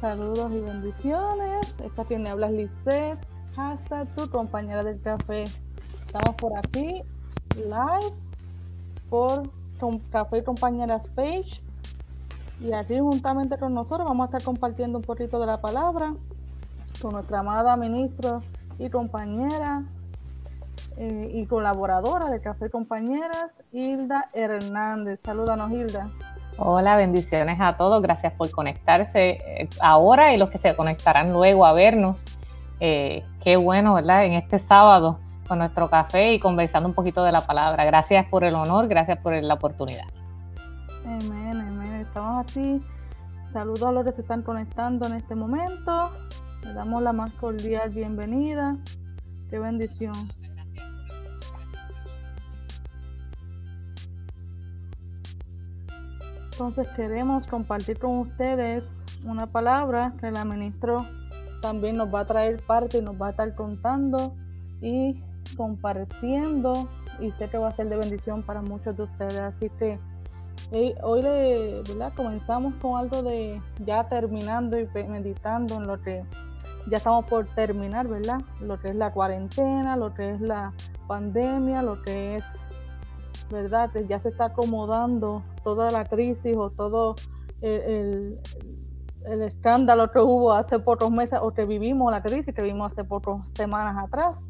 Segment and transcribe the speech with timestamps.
[0.00, 1.74] Saludos y bendiciones.
[1.84, 3.18] Esta quien habla es Lisette,
[3.58, 5.44] hasta tu compañera del café.
[6.06, 7.02] Estamos por aquí,
[7.56, 8.14] live,
[9.10, 9.50] por
[10.10, 11.62] Café y Compañeras Page.
[12.62, 16.14] Y aquí juntamente con nosotros vamos a estar compartiendo un poquito de la palabra
[17.02, 18.40] con nuestra amada ministra
[18.78, 19.84] y compañera
[20.96, 25.20] eh, y colaboradora de Café Compañeras, Hilda Hernández.
[25.24, 26.10] Salúdanos, Hilda.
[26.58, 28.02] Hola, bendiciones a todos.
[28.02, 32.24] Gracias por conectarse eh, ahora y los que se conectarán luego a vernos.
[32.80, 34.24] Eh, qué bueno, ¿verdad?
[34.24, 37.84] En este sábado con nuestro café y conversando un poquito de la palabra.
[37.84, 40.06] Gracias por el honor, gracias por la oportunidad.
[41.04, 41.94] Amén, amén.
[42.00, 42.82] Estamos aquí.
[43.52, 46.10] Saludos a los que se están conectando en este momento.
[46.62, 48.76] Le damos la más cordial bienvenida.
[49.50, 50.14] Qué bendición.
[56.52, 58.84] Entonces queremos compartir con ustedes
[59.24, 61.06] una palabra que la ministro
[61.62, 64.34] también nos va a traer parte y nos va a estar contando
[64.80, 65.22] y
[65.56, 66.88] compartiendo
[67.20, 69.38] y sé que va a ser de bendición para muchos de ustedes.
[69.38, 69.98] Así que
[71.02, 71.82] hoy le,
[72.16, 76.24] comenzamos con algo de ya terminando y meditando en lo que
[76.88, 78.40] ya estamos por terminar, ¿verdad?
[78.60, 80.72] Lo que es la cuarentena, lo que es la
[81.06, 82.44] pandemia, lo que es
[83.52, 83.90] ¿verdad?
[84.08, 87.14] Ya se está acomodando toda la crisis o todo
[87.60, 88.40] el,
[89.24, 93.36] escándalo que hubo hace pocos meses o que vivimos la crisis que vivimos hace pocas
[93.54, 94.44] semanas atrás.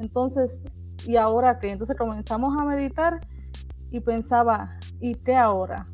[0.00, 0.58] Entonces,
[1.06, 1.70] ¿y ahora qué?
[1.70, 3.20] Entonces comenzamos a meditar
[3.90, 5.86] y pensaba, ¿y qué ahora?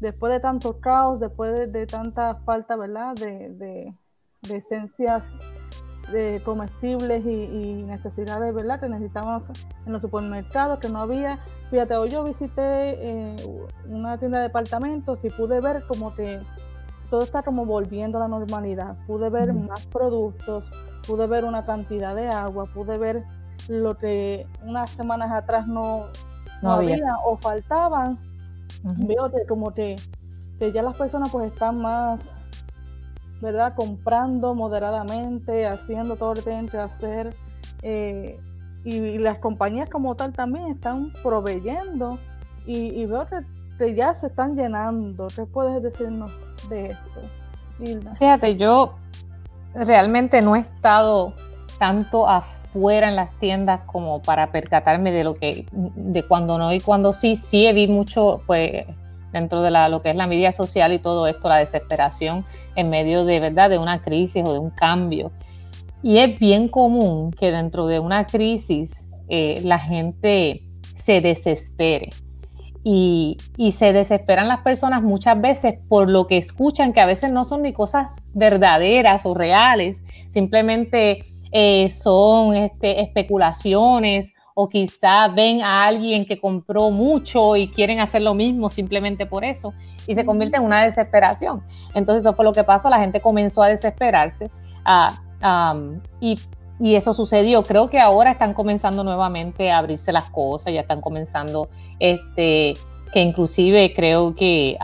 [0.00, 3.14] Después de tanto caos, después de, tanta falta, ¿verdad?
[3.14, 3.94] De, de,
[4.42, 5.24] de esencias
[6.10, 8.80] de comestibles y, necesidades, ¿verdad?
[8.80, 9.42] Que necesitamos
[9.86, 11.38] en los supermercados, que no había.
[11.70, 13.36] Fíjate, hoy yo visité eh,
[13.88, 16.40] una tienda de departamentos y pude ver como que
[17.10, 18.96] todo está como volviendo a la normalidad.
[19.06, 20.64] Pude ver más productos,
[21.06, 23.24] pude ver una cantidad de agua, pude ver
[23.68, 26.06] lo que unas semanas atrás no,
[26.62, 27.16] no, había.
[27.24, 28.18] o faltaban.
[28.82, 29.96] Veo que como que,
[30.58, 32.20] que ya las personas pues están más
[33.44, 33.74] ¿verdad?
[33.76, 37.36] Comprando moderadamente, haciendo todo lo que tienen que hacer.
[37.82, 38.40] Eh,
[38.84, 42.18] y, las compañías como tal también están proveyendo
[42.66, 43.26] y, veo
[43.78, 45.28] que, ya se están llenando.
[45.34, 46.32] ¿Qué puedes decirnos
[46.68, 47.20] de esto,
[48.18, 48.94] Fíjate, yo
[49.74, 51.34] realmente no he estado
[51.78, 56.80] tanto afuera en las tiendas como para percatarme de lo que, de cuando no y
[56.80, 58.86] cuando sí, sí he visto mucho, pues
[59.34, 62.46] dentro de la, lo que es la media social y todo esto, la desesperación
[62.76, 65.32] en medio de verdad de una crisis o de un cambio.
[66.02, 70.62] Y es bien común que dentro de una crisis eh, la gente
[70.96, 72.10] se desespere.
[72.86, 73.38] Y,
[73.72, 77.62] se desesperan las personas muchas veces por lo que escuchan, que a veces no son
[77.62, 86.24] ni cosas verdaderas o reales, simplemente eh, son este, especulaciones o quizá ven a alguien
[86.24, 89.74] que compró mucho y quieren hacer lo mismo simplemente por eso
[90.06, 91.62] y se convierte en una desesperación.
[91.94, 94.50] Entonces eso fue lo que pasó, la gente comenzó a desesperarse
[96.20, 96.36] y,
[96.80, 97.62] eso sucedió.
[97.62, 101.68] Creo que ahora están comenzando nuevamente a abrirse las cosas, ya están comenzando,
[102.00, 102.74] este,
[103.12, 104.76] que inclusive creo que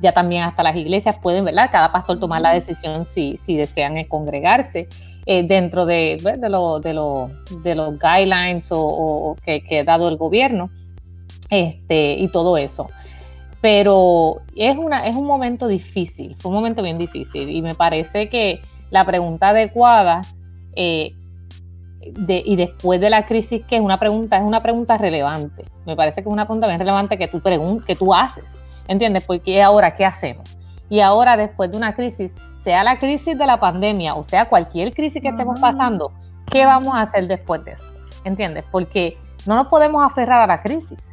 [0.00, 1.70] ya también hasta las iglesias pueden, ¿verdad?
[1.72, 4.86] Cada pastor tomar la decisión si, si desean congregarse.
[5.26, 10.68] Eh, dentro de, de, de, los guidelines o, que, ha dado el gobierno
[11.48, 12.90] este, y todo eso.
[13.62, 18.28] Pero es, una, es un momento difícil, fue un momento bien difícil y me parece
[18.28, 20.20] que la pregunta adecuada
[20.76, 21.14] eh,
[22.02, 25.64] y después de la crisis, que es una pregunta, es una pregunta relevante.
[25.86, 27.40] Me parece que es una pregunta bien relevante que tú,
[27.86, 28.54] que tú haces,
[28.88, 29.24] ¿entiendes?
[29.24, 30.44] Porque ahora, ¿qué hacemos?
[30.90, 34.94] Y ahora, después de una crisis, sea la crisis de la pandemia o sea cualquier
[34.94, 36.10] crisis que estemos pasando,
[36.50, 37.90] ¿qué vamos a hacer después de eso?
[38.24, 38.64] ¿Entiendes?
[38.72, 41.12] Porque no nos podemos aferrar a la crisis.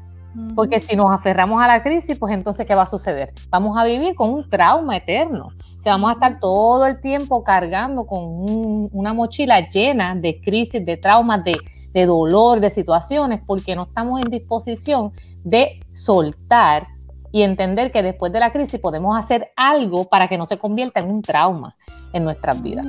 [0.56, 3.34] Porque si nos aferramos a la crisis, pues entonces, ¿qué va a suceder?
[3.50, 5.48] Vamos a vivir con un trauma eterno.
[5.78, 10.86] O sea, vamos a estar todo el tiempo cargando con una mochila llena de crisis,
[10.86, 11.58] de traumas, de,
[11.92, 15.12] de dolor, de situaciones, porque no estamos en disposición
[15.44, 16.88] de soltar
[17.32, 21.00] y entender que después de la crisis podemos hacer algo para que no se convierta
[21.00, 21.76] en un trauma
[22.14, 22.86] en nuestras vidas.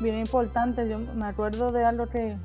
[0.00, 2.36] Bien importante, yo me acuerdo de algo que,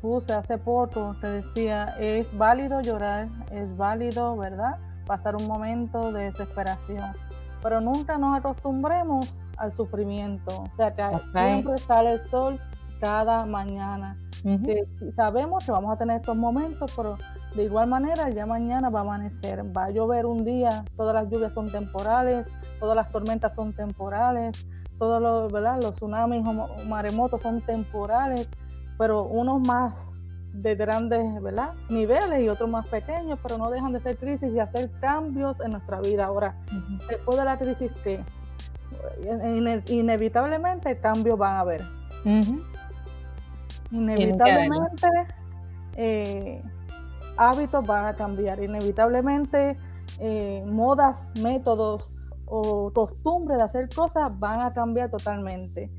[0.00, 4.78] puse hace poco, que decía, es válido llorar, es válido, ¿verdad?
[5.06, 7.12] Pasar un momento de desesperación,
[7.60, 10.62] pero nunca nos acostumbremos al sufrimiento.
[10.62, 11.02] O sea, que
[11.32, 12.60] siempre sale el sol
[13.00, 14.16] cada mañana.
[15.14, 17.16] Sabemos que vamos a tener estos momentos, pero
[17.54, 21.30] de igual manera ya mañana va a amanecer, va a llover un día, todas las
[21.30, 22.46] lluvias son temporales,
[22.78, 24.66] todas las tormentas son temporales,
[24.98, 25.82] todos los, ¿verdad?
[25.82, 28.48] los tsunamis o maremotos son temporales,
[28.98, 30.14] pero unos más
[30.52, 31.72] de grandes ¿verdad?
[31.88, 35.72] niveles y otros más pequeños, pero no dejan de ser crisis y hacer cambios en
[35.72, 36.26] nuestra vida.
[36.26, 36.54] Ahora,
[37.08, 38.22] después de la crisis, ¿qué?
[39.88, 41.82] inevitablemente cambios van a haber.
[43.90, 45.08] Inevitablemente
[45.96, 46.62] eh,
[47.36, 49.76] hábitos van a cambiar, inevitablemente
[50.20, 52.10] eh, modas, métodos
[52.46, 55.90] o costumbres de hacer cosas van a cambiar totalmente.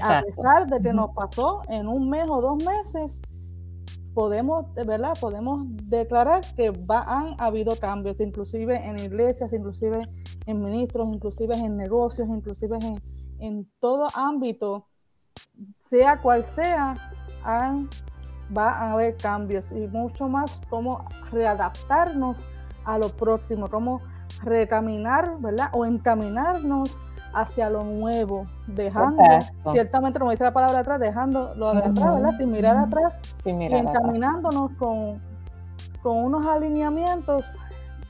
[0.00, 3.20] A pesar de que nos pasó en un mes o dos meses,
[4.14, 5.12] podemos, ¿verdad?
[5.20, 10.02] Podemos declarar que va, han habido cambios, inclusive en iglesias, inclusive
[10.46, 13.02] en ministros, inclusive en negocios, inclusive en,
[13.38, 14.86] en todo ámbito,
[15.90, 17.11] sea cual sea,
[17.44, 17.88] han,
[18.56, 22.44] va a haber cambios y mucho más cómo readaptarnos
[22.84, 24.00] a lo próximo, cómo
[24.42, 25.68] recaminar, ¿verdad?
[25.72, 26.98] O encaminarnos
[27.34, 29.22] hacia lo nuevo, dejando,
[29.72, 32.38] ciertamente como dice la palabra atrás, dejando lo de atrás, ¿verdad?
[32.38, 33.14] Sin mirar atrás
[33.44, 35.20] y encaminándonos con,
[36.02, 37.44] con unos alineamientos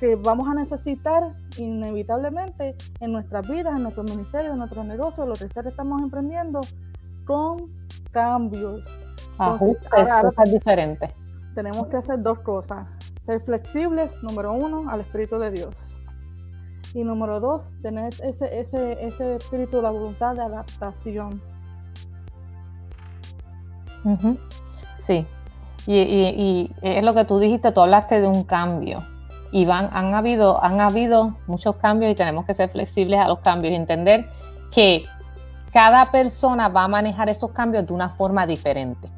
[0.00, 1.28] que vamos a necesitar
[1.58, 6.60] inevitablemente en nuestras vidas, en nuestros ministerios, en nuestros negocios, lo que estamos emprendiendo,
[7.24, 7.70] con
[8.10, 8.84] cambios.
[9.38, 11.10] Ajustes, cosas diferentes.
[11.54, 12.86] Tenemos que hacer dos cosas.
[13.26, 15.90] Ser flexibles, número uno, al Espíritu de Dios.
[16.94, 21.40] Y número dos, tener ese, ese, ese espíritu, la voluntad de adaptación.
[24.98, 25.26] Sí,
[25.86, 28.98] y, y, es lo que tú dijiste, tú hablaste de un cambio.
[29.52, 33.40] Y van, han, habido, han habido muchos cambios y tenemos que ser flexibles a los
[33.40, 34.26] cambios y entender
[34.70, 35.04] que
[35.72, 39.08] cada persona va a manejar esos cambios de una forma diferente.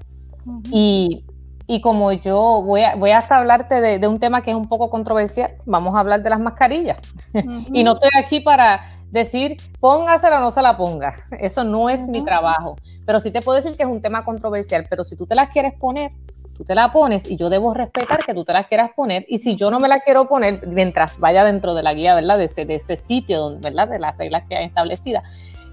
[0.71, 1.25] Y
[1.67, 4.91] y como yo voy a, voy hasta hablarte de, un tema que es un poco
[4.91, 6.99] controversial, vamos a hablar de las mascarillas.
[7.73, 11.15] y no estoy aquí para decir póngasela o no se la ponga.
[11.39, 12.77] Eso no es mi trabajo.
[13.07, 14.87] Pero sí te puedo decir que es un tema controversial.
[14.91, 16.13] Pero si tú te la quieres poner,
[16.55, 19.25] tú te la pones y yo debo respetar que tú te la quieras poner.
[19.29, 22.37] Y si yo no me la quiero poner, mientras vaya dentro de la guía, ¿verdad?
[22.37, 23.89] De ese, de ese sitio, ¿verdad?
[23.89, 25.25] De las reglas que hay establecidas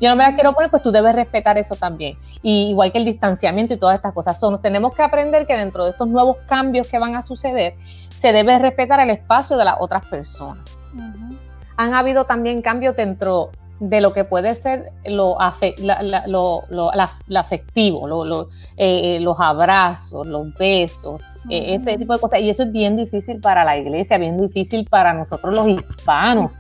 [0.02, 2.18] yo no me la quiero poner, pues tú debes respetar eso también.
[2.42, 4.40] Y igual que el distanciamiento y todas estas cosas.
[4.40, 7.76] Son, tenemos que aprender que dentro de estos nuevos cambios que van a suceder,
[8.10, 10.64] se debe respetar el espacio de las otras personas.
[11.78, 13.52] Han habido también cambios dentro
[13.82, 15.38] de lo que puede ser lo,
[16.28, 16.92] lo,
[17.36, 18.46] afectivo,
[18.78, 21.20] eh, los abrazos, los besos,
[21.50, 22.42] eh, ese tipo de cosas.
[22.42, 26.54] Y eso es bien difícil para la iglesia, bien difícil para nosotros los hispanos.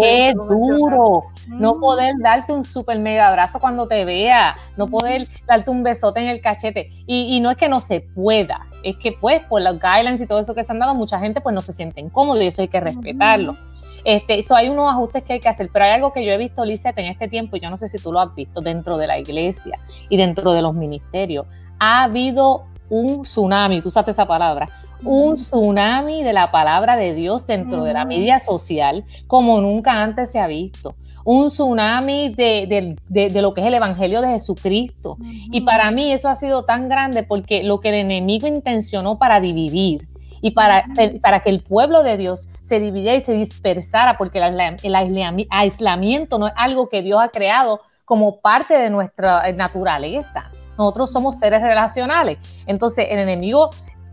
[0.00, 5.70] Qué duro no poder darte un super mega abrazo cuando te vea, no poder darte
[5.70, 6.90] un besote en el cachete.
[7.06, 10.26] Y, y no es que no se pueda, es que pues por los guidelines y
[10.26, 12.62] todo eso que se han dado, mucha gente pues no se siente incómodo y eso
[12.62, 13.54] hay que respetarlo.
[14.04, 16.38] Este, eso hay unos ajustes que hay que hacer, pero hay algo que yo he
[16.38, 18.98] visto, Lizette, en este tiempo, y yo no sé si tú lo has visto dentro
[18.98, 19.78] de la iglesia
[20.08, 21.46] y dentro de los ministerios.
[21.78, 24.68] Ha habido un tsunami, tú sabes esa palabra,
[25.02, 30.30] un tsunami de la palabra de Dios dentro de la media social como nunca antes
[30.30, 30.94] se ha visto.
[31.24, 32.96] Un tsunami de,
[33.34, 35.16] lo que es el Evangelio de Jesucristo.
[35.50, 39.40] Y para mí eso ha sido tan grande porque lo que el enemigo intencionó para
[39.40, 40.06] dividir,
[40.44, 40.84] y para,
[41.22, 46.48] para que el pueblo de Dios se dividiera y se dispersara, porque el, aislamiento no
[46.48, 50.50] es algo que Dios ha creado como parte de nuestra naturaleza.
[50.76, 52.36] Nosotros somos seres relacionales.
[52.66, 53.70] Entonces el enemigo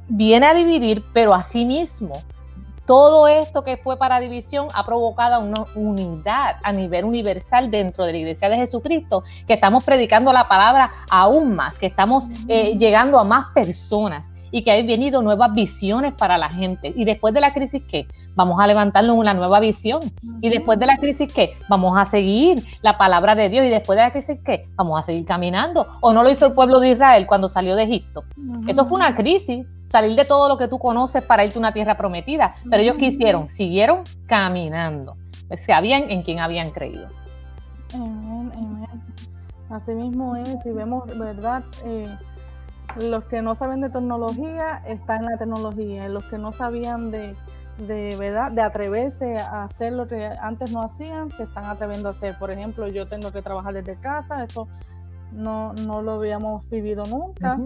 [0.07, 2.13] viene a dividir, pero a sí mismo.
[2.85, 8.13] Todo esto que fue para división ha provocado una unidad a nivel universal dentro de
[8.13, 13.19] la iglesia de Jesucristo, que estamos predicando la palabra aún más, que estamos eh, llegando
[13.19, 16.93] a más personas y que hay venido nuevas visiones para la gente.
[16.95, 18.07] Y después de la crisis, ¿qué?
[18.35, 20.01] Vamos a levantarnos una nueva visión.
[20.41, 21.57] Y después de la crisis, ¿qué?
[21.69, 23.65] Vamos a seguir la palabra de Dios.
[23.65, 24.67] Y después de la crisis, ¿qué?
[24.75, 25.87] Vamos a seguir caminando.
[26.01, 28.23] ¿O no lo hizo el pueblo de Israel cuando salió de Egipto?
[28.67, 31.73] Eso fue una crisis, salir de todo lo que tú conoces para irte a una
[31.73, 32.55] tierra prometida.
[32.69, 33.49] Pero ellos qué hicieron?
[33.49, 35.15] Siguieron caminando.
[35.47, 37.07] Pues sabían en quién habían creído.
[37.93, 38.87] Amén, amén.
[39.69, 41.63] Así mismo es, y vemos, ¿verdad?
[41.85, 42.07] Eh,
[42.99, 47.35] los que no saben de tecnología están en la tecnología, los que no sabían de,
[47.77, 52.11] de verdad, de atreverse a hacer lo que antes no hacían, se están atreviendo a
[52.11, 52.37] hacer.
[52.37, 54.67] Por ejemplo, yo tengo que trabajar desde casa, eso
[55.31, 57.59] no, no lo habíamos vivido nunca.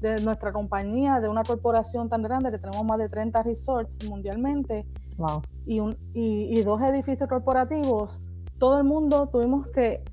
[0.00, 4.86] De nuestra compañía, de una corporación tan grande que tenemos más de 30 resorts mundialmente.
[5.64, 8.20] Y, un, y, y dos edificios corporativos,
[8.58, 10.04] todo el mundo tuvimos que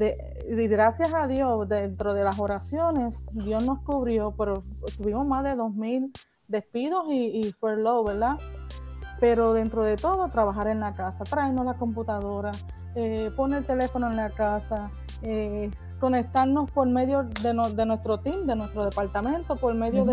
[0.00, 4.62] y gracias a Dios, dentro de las oraciones, Dios nos cubrió, pero
[4.96, 6.10] tuvimos más de 2.000
[6.48, 8.38] despidos y, y furlough, ¿verdad?
[9.20, 12.50] Pero dentro de todo, trabajar en la casa, traernos la computadora,
[12.94, 14.90] eh, poner el teléfono en la casa,
[15.22, 20.04] eh, conectarnos por medio de, nuestro team, de nuestro departamento, por medio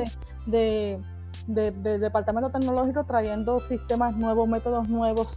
[0.48, 1.00] de,
[1.48, 5.28] departamento tecnológico, trayendo sistemas nuevos, métodos nuevos,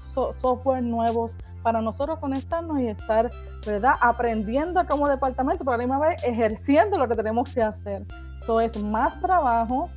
[0.40, 3.30] software nuevos, para nosotros conectarnos y estar,
[3.66, 3.94] ¿verdad?
[4.00, 8.04] Aprendiendo como departamento, pero a la misma vez ejerciendo lo que tenemos que hacer.
[8.40, 9.88] Eso es más trabajo,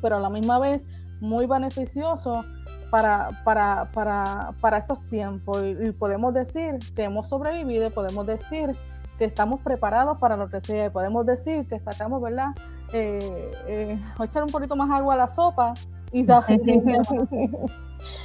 [0.00, 0.80] pero a la misma vez
[1.20, 2.44] muy beneficioso
[2.90, 5.58] para, para, para, para estos tiempos.
[5.64, 8.76] Y, podemos decir que hemos sobrevivido, podemos decir
[9.18, 12.50] que estamos preparados para lo que sea, podemos decir que sacamos, ¿verdad?
[12.92, 15.74] Eh, eh, echar un poquito más agua a la sopa
[16.12, 16.44] y da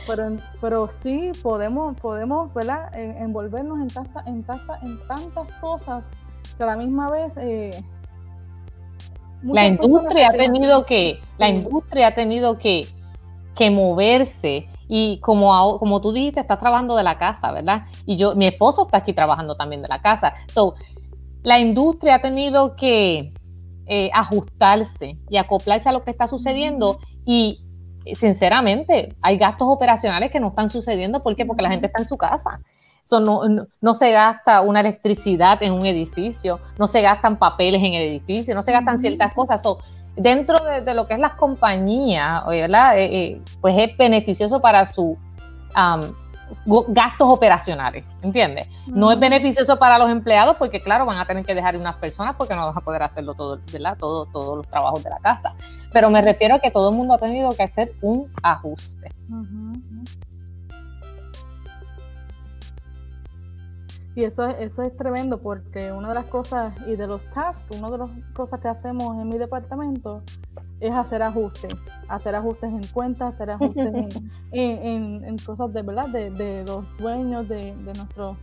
[0.06, 2.94] pero, pero sí podemos, podemos ¿verdad?
[2.96, 6.06] envolvernos en, tanta, en, tanta, en tantas cosas
[6.58, 7.34] que a la misma vez...
[7.38, 7.84] Eh,
[9.44, 12.88] la industria ha tenido que, la industria ha tenido que,
[13.56, 17.84] que moverse y como, como tú dijiste, estás trabajando de la casa, ¿verdad?
[18.06, 20.34] Y yo, mi esposo está aquí trabajando también de la casa.
[20.48, 20.76] So,
[21.42, 23.34] la industria ha tenido que
[23.86, 27.63] eh, ajustarse y acoplarse a lo que está sucediendo y
[28.14, 31.24] sinceramente, hay gastos operacionales que no están sucediendo.
[31.24, 31.46] ¿Por qué?
[31.46, 32.60] Porque la gente está en su casa.
[33.12, 38.56] no, se gasta una electricidad en un edificio, no se gastan papeles en el edificio,
[38.56, 39.64] no se gastan ciertas cosas.
[40.16, 42.44] dentro de, lo que es las compañías.
[42.52, 45.18] Eh, eh, pues es beneficioso para su
[46.88, 48.68] gastos operacionales, ¿entiendes?
[48.88, 52.36] No es beneficioso para los empleados porque, claro, van a tener que dejar unas personas
[52.36, 53.98] porque no van a poder hacerlo todo, ¿verdad?
[53.98, 55.54] Todo, todos los trabajos de la casa.
[55.92, 59.10] Pero me refiero a que todo el mundo ha tenido que hacer un ajuste.
[64.16, 67.90] Y eso, eso es tremendo porque una de las cosas y de los tasks, una
[67.90, 70.22] de las cosas que hacemos en mi departamento
[70.84, 71.74] es hacer ajustes,
[72.10, 74.18] hacer ajustes en cuentas, hacer ajustes
[74.52, 78.36] en, cosas de verdad, de, los dueños de, de nuestro,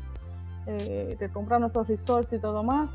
[0.66, 2.90] eh, que compran nuestros resources y todo más.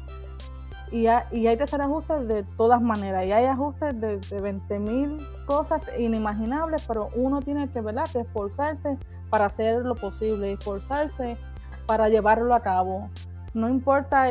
[0.92, 3.26] Y, y, hay que hacer ajustes de todas maneras.
[3.26, 8.06] Y hay ajustes de, de 20 mil cosas inimaginables, pero uno tiene que, ¿verdad?
[8.12, 8.98] que esforzarse
[9.30, 11.38] para hacer lo posible, esforzarse
[11.86, 13.10] para llevarlo a cabo.
[13.54, 14.26] No importa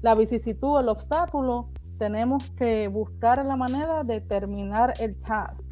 [0.00, 1.68] la vicisitud, el obstáculo,
[1.98, 5.64] tenemos que buscar la manera de terminar el task.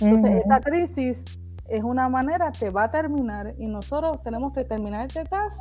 [0.00, 1.24] Entonces, esta crisis
[1.68, 5.60] es una manera que va a terminar y nosotros tenemos que terminar este task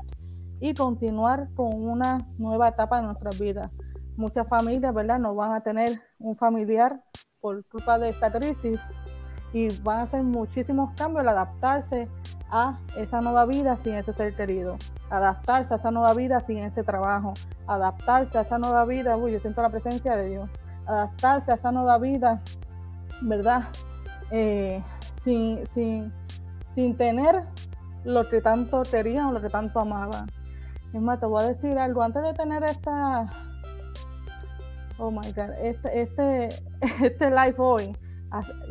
[0.59, 3.71] y continuar con una nueva etapa de nuestra vida.
[4.15, 7.03] Muchas familias, ¿verdad?, no van a tener un familiar
[7.41, 8.81] por culpa de esta crisis
[9.51, 12.07] y van a hacer muchísimos cambios al adaptarse
[12.49, 14.77] a esa nueva vida sin ese ser querido,
[15.13, 17.35] adaptarse a esa nueva vida sin ese trabajo,
[17.67, 20.49] adaptarse a esa nueva vida, uy, yo siento la presencia de Dios,
[20.87, 22.41] adaptarse a esa nueva vida,
[23.21, 23.65] ¿verdad?
[24.31, 24.81] Eh,
[25.23, 25.63] sin,
[26.73, 27.43] sin, tener
[28.03, 30.31] lo que tanto querían o lo que tanto amaban.
[30.91, 33.29] Es más, te voy a decir algo, antes de tener esta,
[34.97, 36.49] oh my God, este, este,
[37.05, 37.95] este live hoy,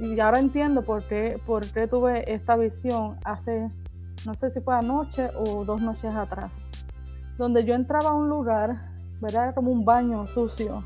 [0.00, 3.70] y ahora entiendo por qué, por qué tuve esta visión hace,
[4.26, 6.66] no sé si fue anoche o dos noches atrás,
[7.38, 9.44] donde yo entraba a un lugar, ¿verdad?
[9.44, 10.84] Era como un baño sucio,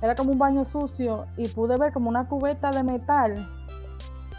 [0.00, 3.48] era como un baño sucio y pude ver como una cubeta de metal,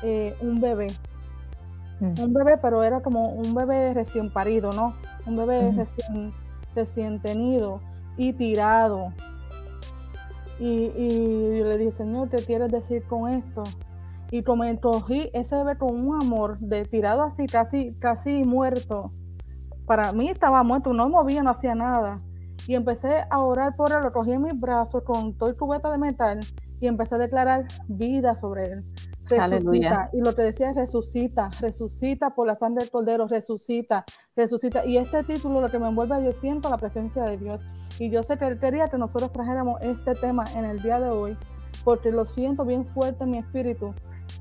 [0.04, 0.88] eh, un bebé.
[2.00, 2.22] Mm.
[2.22, 4.96] Un bebé, pero era como un bebé recién parido, ¿no?
[5.26, 6.34] Un bebé recién,
[6.76, 7.80] recién tenido
[8.18, 9.14] y tirado
[10.60, 13.64] y, yo le dije, Señor, ¿qué quieres decir con esto?
[14.32, 19.12] Y como encogí ese bebé con un amor, de tirado así, casi, casi muerto.
[19.86, 22.22] Para mí estaba muerto, no movía, no hacía nada.
[22.68, 25.92] Y empecé a orar por él, lo cogí en mis brazos con todo el cubeta
[25.92, 26.40] de metal
[26.80, 28.86] y empecé a declarar vida sobre él.
[29.28, 30.10] Resucita.
[30.14, 34.06] Y lo que decía es resucita, resucita por la sangre del cordero, resucita,
[34.36, 34.86] resucita.
[34.86, 37.62] Y este título lo que me envuelve, yo siento la presencia de Dios.
[38.00, 41.10] Y yo sé que él quería que nosotros trajéramos este tema en el día de
[41.10, 41.38] hoy,
[41.84, 43.94] porque lo siento bien fuerte en mi espíritu,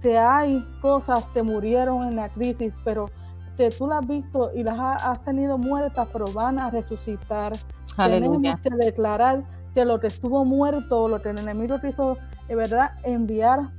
[0.05, 3.09] que hay cosas que murieron en la crisis, pero
[3.57, 7.55] que tú las has visto y las has tenido muertas, pero van a resucitar.
[7.97, 12.19] Tenemos que declarar que lo que estuvo muerto, lo que el enemigo quiso,
[12.49, 13.71] de verdad, enviar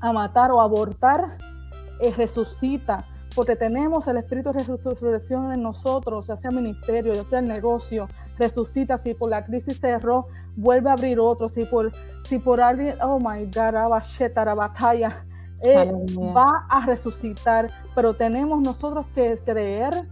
[0.00, 1.36] a matar o abortar,
[2.00, 7.38] eh, resucita porque tenemos el espíritu de resurrección en nosotros, ya sea ministerio, ya sea
[7.38, 10.26] el negocio, resucita, si por la crisis cerró,
[10.56, 11.92] vuelve a abrir otro, si por,
[12.24, 13.74] si por alguien, oh my God,
[14.34, 15.24] la batalla,
[15.62, 15.92] eh,
[16.36, 20.08] va a resucitar, pero tenemos nosotros que creer,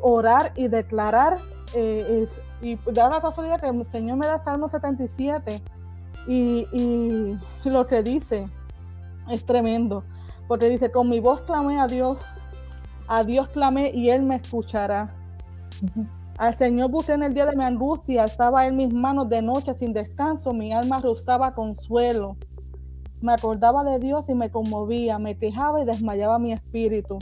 [0.00, 1.38] orar y declarar
[1.74, 5.62] eh, es, y da la casualidad que el Señor me da Salmo 77
[6.26, 8.48] y, y lo que dice
[9.30, 10.04] es tremendo,
[10.48, 12.24] porque dice, con mi voz clamé a Dios,
[13.06, 15.14] a Dios clamé y Él me escuchará.
[16.38, 19.74] Al Señor busqué en el día de mi angustia, estaba en mis manos de noche
[19.74, 22.36] sin descanso, mi alma rozaba consuelo.
[23.20, 27.18] Me acordaba de Dios y me conmovía, me quejaba y desmayaba mi espíritu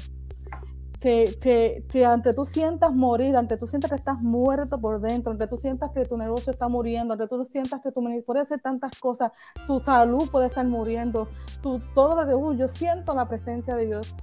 [1.01, 5.31] que, que, que ante tú sientas morir, ante tú sientas que estás muerto por dentro,
[5.31, 8.61] ante tú sientas que tu negocio está muriendo, ante tú sientas que tu puede hacer
[8.61, 9.33] tantas cosas,
[9.67, 11.29] tu salud puede estar muriendo,
[11.63, 14.15] tu, todo lo que uh, yo siento la presencia de Dios.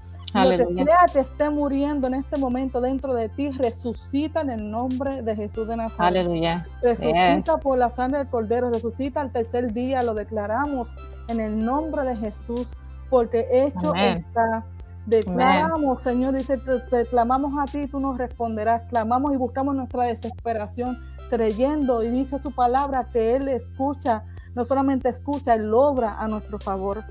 [0.43, 4.69] Lo que sea que esté muriendo en este momento dentro de ti, resucita en el
[4.69, 6.21] nombre de Jesús de Nazaret.
[6.21, 6.67] Aleluya.
[6.81, 10.93] Resucita por la sangre del Cordero, resucita al tercer día, lo declaramos
[11.29, 12.75] en el nombre de Jesús,
[13.09, 14.65] porque hecho está
[15.05, 18.89] Declaramos, Señor, dice, te, clamamos a ti, tú nos responderás.
[18.89, 20.97] Clamamos y buscamos nuestra desesperación,
[21.29, 24.23] creyendo, y dice su palabra que Él escucha,
[24.55, 27.03] no solamente escucha, Él obra a nuestro favor.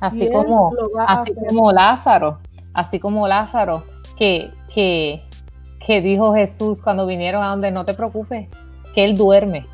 [0.00, 0.72] Así como,
[1.06, 2.38] así como Lázaro,
[2.78, 3.82] así como Lázaro,
[4.16, 5.22] que, que,
[5.84, 8.48] que dijo Jesús cuando vinieron a donde no te preocupes,
[8.94, 9.66] que Él duerme.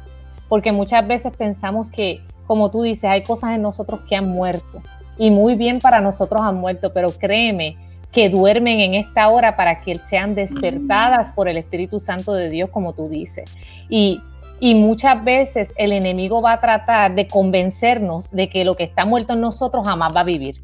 [0.49, 4.83] Porque muchas veces pensamos que, como tú dices, hay cosas en nosotros que han muerto
[5.19, 7.77] y muy bien para nosotros han muerto, pero créeme
[8.11, 12.71] que duermen en esta hora para que sean despertadas por el Espíritu Santo de Dios,
[12.71, 13.45] como tú dices.
[13.89, 14.21] Y,
[14.61, 19.05] y muchas veces el enemigo va a tratar de convencernos de que lo que está
[19.05, 20.64] muerto en nosotros jamás va a vivir.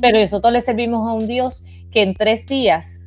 [0.00, 3.04] Pero nosotros le servimos a un Dios que en tres días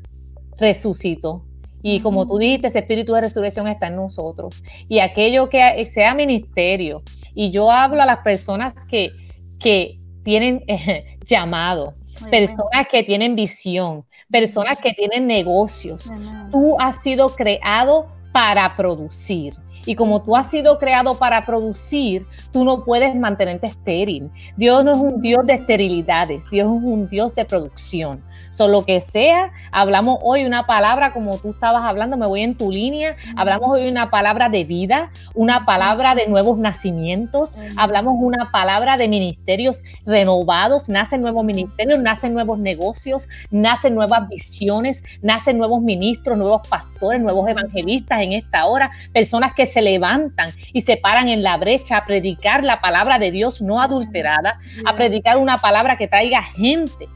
[0.58, 1.44] resucitó.
[1.82, 4.64] Y como tú dijiste, ese espíritu de resurrección está en nosotros.
[4.90, 7.02] Y aquello que sea ministerio.
[7.34, 9.12] Y yo hablo a las personas que,
[9.60, 11.94] que tienen eh, llamado,
[12.30, 16.12] personas que tienen visión, personas que tienen negocios.
[16.52, 19.54] Tú has sido creado para producir.
[19.88, 24.30] Y como tú has sido creado para producir, tú no puedes mantenerte estéril.
[24.58, 28.22] Dios no es un Dios de esterilidades, Dios es un Dios de producción.
[28.50, 32.72] Solo que sea, hablamos hoy una palabra como tú estabas hablando, me voy en tu
[32.72, 38.98] línea, hablamos hoy una palabra de vida, una palabra de nuevos nacimientos, hablamos una palabra
[38.98, 46.38] de ministerios renovados, nacen nuevos ministerios, nacen nuevos negocios, nacen nuevas visiones, nacen nuevos ministros,
[46.38, 51.44] nuevos pastores, nuevos evangelistas en esta hora, personas que se levantan y se paran en
[51.44, 56.08] la brecha a predicar la palabra de Dios no adulterada, a predicar una palabra que
[56.08, 57.08] traiga gente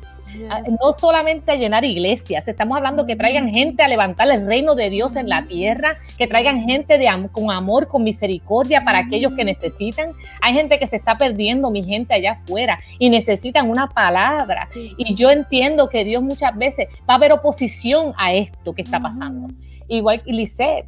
[0.50, 4.76] Ah, no solamente a llenar iglesias, estamos hablando que traigan gente a levantar el reino
[4.76, 9.34] de Dios en la tierra, que traigan gente de con amor, con misericordia para aquellos
[9.34, 10.14] que necesitan.
[10.42, 14.70] Hay gente que se está perdiendo, mi gente allá afuera, y necesitan una palabra.
[14.74, 19.00] Y yo entiendo que Dios muchas veces va a haber oposición a esto que está
[19.00, 19.54] pasando.
[19.88, 20.88] Igual que Lisette,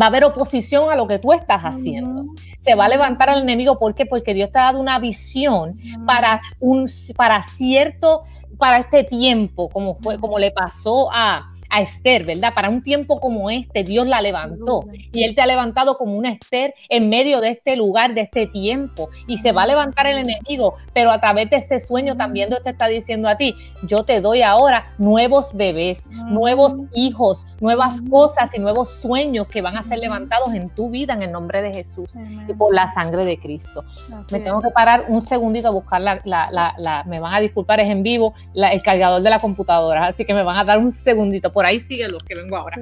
[0.00, 2.24] va a haber oposición a lo que tú estás haciendo.
[2.60, 3.78] Se va a levantar al enemigo.
[3.78, 4.06] ¿Por qué?
[4.06, 8.22] Porque Dios te ha dado una visión para, un, para cierto
[8.62, 12.52] para este tiempo, como fue, como le pasó a, a Esther, ¿verdad?
[12.54, 16.30] Para un tiempo como este, Dios la levantó y Él te ha levantado como una
[16.30, 19.08] Esther en medio de este lugar, de este tiempo.
[19.26, 22.62] Y se va a levantar el enemigo, pero a través de ese sueño también Dios
[22.62, 23.54] te está diciendo a ti,
[23.84, 29.78] yo te doy ahora nuevos bebés, nuevos hijos, nuevas cosas y nuevos sueños que van
[29.78, 32.10] a ser levantados en tu vida en el nombre de Jesús
[32.46, 33.82] y por la sangre de Cristo.
[34.30, 37.80] Me tengo que parar un segundito a buscar la, la, la, me van a disculpar,
[37.80, 40.92] es en vivo, el cargador de la computadora, así que me van a dar un
[40.92, 41.50] segundito.
[41.50, 42.76] Por ahí sigue lo que vengo ahora.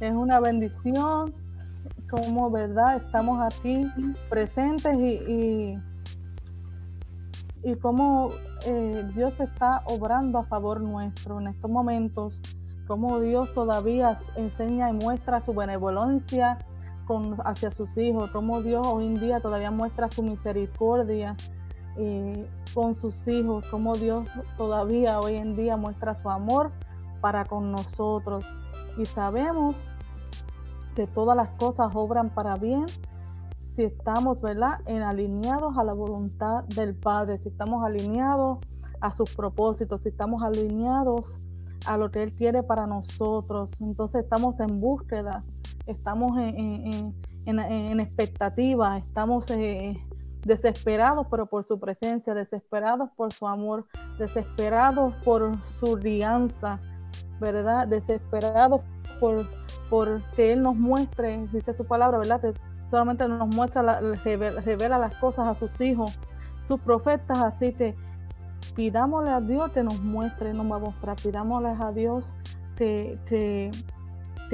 [0.00, 1.34] Es una bendición,
[2.10, 3.86] como verdad estamos aquí
[4.28, 5.78] presentes y,
[7.62, 8.32] y, como
[8.66, 12.40] eh, Dios está obrando a favor nuestro en estos momentos,
[12.86, 16.58] como Dios todavía enseña y muestra su benevolencia
[17.06, 21.36] con, hacia sus hijos, como Dios hoy en día todavía muestra su misericordia
[21.96, 26.72] eh, con sus hijos, como Dios todavía hoy en día muestra su amor
[27.20, 28.46] para con nosotros.
[28.98, 29.88] Y sabemos
[30.94, 32.86] que todas las cosas obran para bien
[33.74, 38.58] si estamos, ¿verdad?, en alineados a la voluntad del Padre, si estamos alineados
[39.00, 41.38] a sus propósitos, si estamos alineados
[41.86, 43.70] a lo que Él quiere para nosotros.
[43.80, 45.42] Entonces estamos en búsqueda,
[45.86, 47.14] estamos en,
[47.46, 49.96] en, expectativa, estamos eh,
[50.44, 53.86] desesperados, pero por su presencia, desesperados por su amor,
[54.18, 56.80] desesperados por su alianza,
[57.40, 57.86] ¿verdad?
[57.86, 58.82] Desesperados
[59.20, 59.44] por,
[59.88, 62.40] por que Él nos muestre, dice su palabra, ¿verdad?
[62.40, 62.54] Que
[62.90, 64.00] solamente nos muestra,
[64.64, 66.18] revela, las cosas a sus hijos,
[66.66, 67.94] sus profetas, así que
[68.74, 72.34] pidámosle a Dios que nos muestre, nos va a mostrar, pidámosle a Dios
[72.76, 73.70] que, que,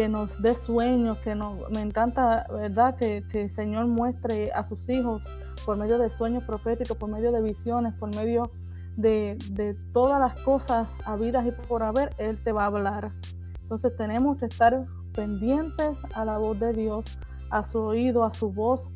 [0.09, 2.94] nos dé sueños, que nos, me encanta, ¿verdad?
[2.94, 5.27] Que, el Señor muestre a sus hijos
[5.64, 8.50] por medio de sueños proféticos, por medio de visiones, por medio
[8.96, 13.12] de, todas las cosas habidas y por haber, Él te va a hablar.
[13.62, 17.18] Entonces tenemos que estar pendientes a la voz de Dios,
[17.50, 18.88] a su oído, a su voz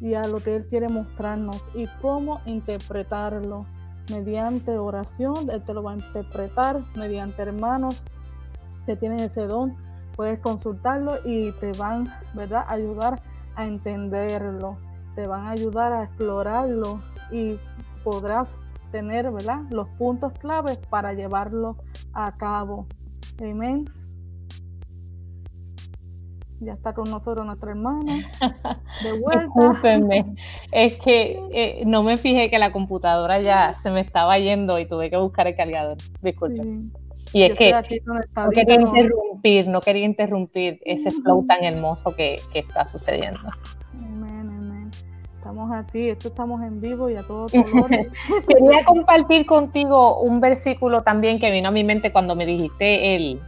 [0.00, 3.66] y a lo que Él quiere mostrarnos y cómo interpretarlo
[4.10, 8.02] mediante oración, Él te lo va a interpretar, mediante hermanos
[8.86, 9.76] que tienen ese don,
[10.16, 13.22] puedes consultarlo y te van, ¿verdad?, a ayudar
[13.54, 14.78] a entenderlo,
[15.14, 17.58] te van a ayudar a explorarlo y
[18.04, 21.76] podrás tener, ¿verdad?, los puntos claves para llevarlo
[22.12, 22.86] a cabo.
[23.40, 23.86] Amén.
[26.60, 28.30] Ya está con nosotros nuestra hermana.
[29.02, 29.78] De vuelta.
[30.72, 34.86] Es que eh, no me fijé que la computadora ya se me estaba yendo y
[34.86, 35.96] tuve que buscar el cargador.
[36.20, 36.62] Disculpe.
[37.32, 42.86] Y es que no quería interrumpir, no quería interrumpir ese flow tan hermoso que, está
[42.86, 43.40] sucediendo.
[45.60, 47.52] Estamos aquí, esto estamos en vivo y a todos
[48.48, 53.38] Quería compartir contigo un versículo también que vino a mi mente cuando me dijiste el,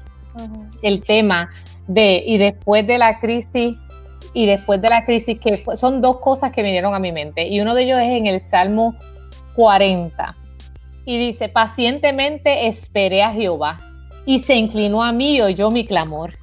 [0.82, 1.48] el tema
[1.86, 3.78] de y después de la crisis
[4.34, 7.62] y después de la crisis que son dos cosas que vinieron a mi mente y
[7.62, 8.94] uno de ellos es en el Salmo
[9.56, 10.36] 40
[11.06, 13.78] y dice pacientemente esperé a Jehová
[14.26, 16.34] y se inclinó a mí y oyó mi clamor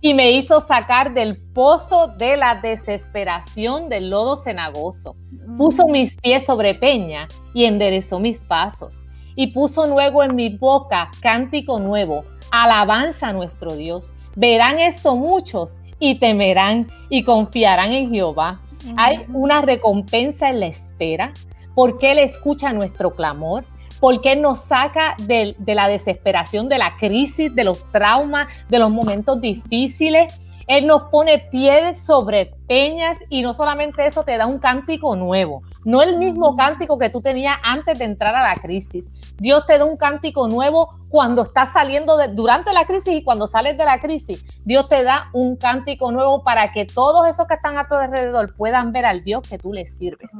[0.00, 5.16] y me hizo sacar del pozo de la desesperación del lodo cenagoso.
[5.56, 9.06] Puso mis pies sobre peña y enderezó mis pasos.
[9.34, 14.12] Y puso luego en mi boca cántico nuevo alabanza a nuestro Dios.
[14.36, 18.60] Verán esto muchos y temerán y confiarán en Jehová.
[18.96, 21.32] Hay una recompensa en la espera
[21.74, 23.64] porque Él escucha nuestro clamor,
[24.00, 28.90] porque nos saca de, de la desesperación, de la crisis, de los traumas, de los
[28.90, 34.58] momentos difíciles él nos pone pies sobre peñas y no solamente eso, te da un
[34.58, 35.62] cántico nuevo.
[35.84, 39.10] No el mismo cántico que tú tenías antes de entrar a la crisis.
[39.38, 43.46] Dios te da un cántico nuevo cuando estás saliendo de, durante la crisis y cuando
[43.46, 44.44] sales de la crisis.
[44.64, 48.54] Dios te da un cántico nuevo para que todos esos que están a tu alrededor
[48.54, 50.32] puedan ver al Dios que tú les sirves.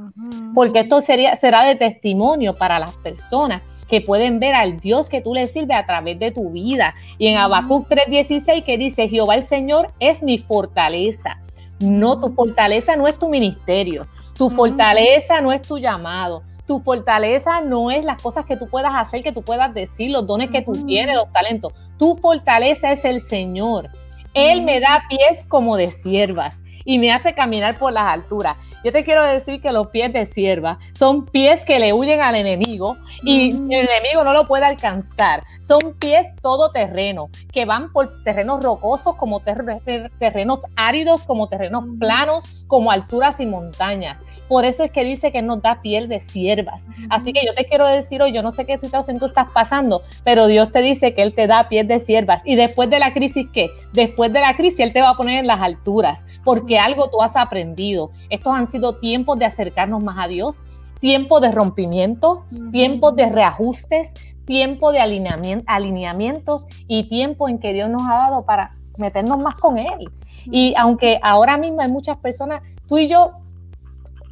[0.55, 5.23] Porque esto sería, será de testimonio para las personas que pueden ver al Dios que
[5.23, 6.95] tú le sirves a través de tu vida.
[7.19, 11.41] Y en Habacuc 3:16 que dice, Jehová el Señor es mi fortaleza.
[11.81, 17.63] No, tu fortaleza no es tu ministerio, tu fortaleza no es tu llamado, tu fortaleza
[17.63, 20.63] no es las cosas que tú puedas hacer, que tú puedas decir, los dones que
[20.63, 21.73] tú tienes, los talentos.
[21.99, 23.89] Tu fortaleza es el Señor.
[24.35, 28.57] Él me da pies como de siervas y me hace caminar por las alturas.
[28.85, 32.35] Yo te quiero decir que los pies de sierva son pies que le huyen al
[32.35, 35.43] enemigo y el enemigo no lo puede alcanzar.
[35.61, 42.91] Son pies todoterreno, que van por terrenos rocosos, como terrenos áridos, como terrenos planos, como
[42.91, 44.19] alturas y montañas.
[44.49, 46.83] Por eso es que dice que nos da piel de siervas.
[47.11, 50.03] Así que yo te quiero decir hoy, yo no sé qué situación tú estás pasando,
[50.25, 52.43] pero Dios te dice que Él te da piel de siervas.
[52.45, 53.71] Y después de la crisis, ¿qué?
[53.93, 57.23] Después de la crisis, Él te va a poner en las alturas, porque algo tú
[57.23, 58.11] has aprendido.
[58.31, 60.65] Estos han sido tiempos de acercarnos más a Dios,
[61.01, 68.03] tiempo de rompimiento, tiempo de reajustes, tiempo de alineamientos y tiempo en que Dios nos
[68.09, 70.09] ha dado para meternos más con Él.
[70.51, 73.33] Y aunque ahora mismo hay muchas personas, tú y yo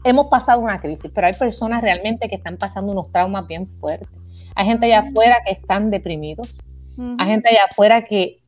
[0.07, 4.09] hemos pasado una crisis, pero hay personas realmente que están pasando unos traumas bien fuertes.
[4.55, 6.63] Hay gente allá afuera que están deprimidos.
[7.19, 8.43] Hay gente allá afuera que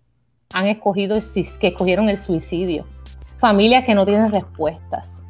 [0.54, 1.18] han escogido,
[1.60, 2.86] que escogieron el suicidio.
[3.38, 5.24] Familias que no tienen respuestas.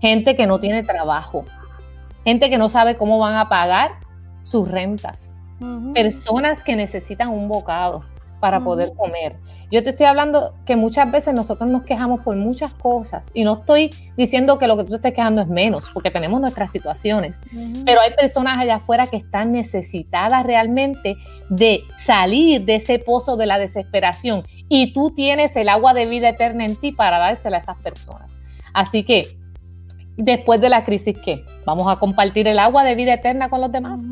[0.00, 1.44] Gente que no tiene trabajo.
[2.24, 3.92] Gente que no sabe cómo van a pagar
[4.42, 5.38] sus rentas.
[5.94, 8.04] Personas que necesitan un bocado
[8.44, 9.36] para poder comer.
[9.70, 13.54] Yo te estoy hablando que muchas veces nosotros nos quejamos por muchas cosas y no
[13.60, 17.40] estoy diciendo que lo que tú te estés quejando es menos, porque tenemos nuestras situaciones,
[17.86, 21.16] pero hay personas allá afuera que están necesitadas realmente
[21.48, 26.28] de salir de ese pozo de la desesperación y tú tienes el agua de vida
[26.28, 28.30] eterna en ti para dársela a esas personas.
[28.74, 29.38] Así que
[30.18, 31.46] después de la crisis, ¿qué?
[31.64, 34.02] ¿Vamos a compartir el agua de vida eterna con los demás?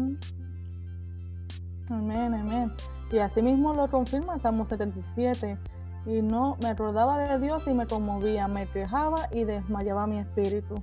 [1.91, 2.73] Amén, amén.
[3.13, 5.59] Y así mismo lo confirma Salmo 77.
[6.07, 10.75] Y no me acordaba de Dios y me conmovía, me quejaba y desmayaba mi espíritu.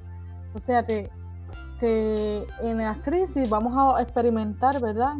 [0.54, 1.10] O sea que,
[1.80, 5.16] que en las crisis vamos a experimentar, ¿verdad?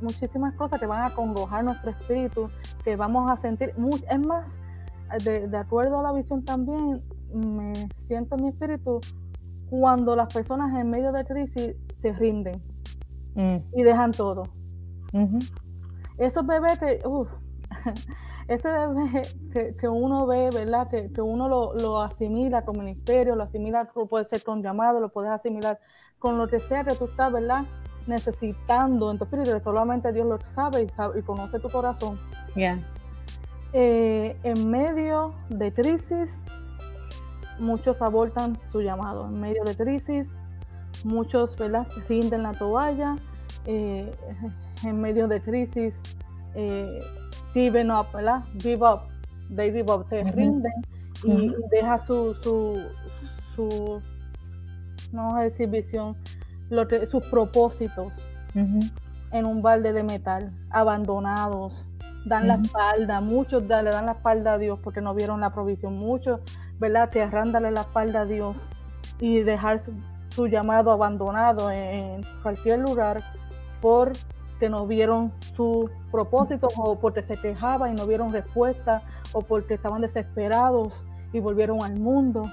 [0.00, 2.50] muchísimas cosas que van a congojar nuestro espíritu,
[2.84, 3.74] que vamos a sentir.
[4.08, 4.56] es más,
[5.24, 7.02] de, acuerdo a la visión también,
[7.34, 7.72] me
[8.06, 9.00] siento en mi espíritu
[9.68, 12.62] cuando las personas en medio de crisis se rinden
[13.34, 13.56] mm.
[13.76, 14.44] y dejan todo
[16.18, 17.00] esos bebés que,
[18.48, 20.88] ese bebé que, uno ve, ¿verdad?
[20.88, 25.78] Que, uno lo, asimila con ministerio, lo asimila, puede ser con llamado, lo puedes asimilar
[26.18, 27.64] con lo que sea que tú estás, ¿verdad?
[28.06, 30.82] Necesitando en tu espíritu, solamente Dios lo sabe
[31.16, 32.18] y, conoce tu corazón.
[33.72, 36.42] Eh, en medio de crisis,
[37.58, 39.26] muchos abortan su llamado.
[39.26, 40.36] En medio de crisis,
[41.04, 41.86] muchos, ¿verdad?
[42.08, 43.16] rinden la toalla.
[43.66, 44.10] Eh,
[44.84, 46.02] en medio de crisis,
[46.54, 47.00] eh,
[47.52, 48.44] given up, ¿verdad?
[48.58, 49.02] Give up,
[49.54, 50.72] they give up, se rinden
[51.24, 52.80] y, deja su, su,
[53.56, 54.02] su,
[55.12, 56.16] no vamos a decir visión,
[56.70, 58.12] lo sus propósitos
[58.54, 61.86] en un balde de metal, abandonados,
[62.24, 65.94] dan la espalda, muchos le dan la espalda a Dios porque no vieron la provisión,
[65.94, 66.40] muchos,
[66.78, 67.10] ¿verdad?
[67.10, 68.56] Te darle la espalda a Dios
[69.20, 69.82] y dejar
[70.34, 73.22] su, llamado abandonado en cualquier lugar
[73.80, 74.12] por
[74.58, 79.74] que no vieron su propósito o porque se quejaban y no vieron respuesta o porque
[79.74, 82.44] estaban desesperados y volvieron al mundo.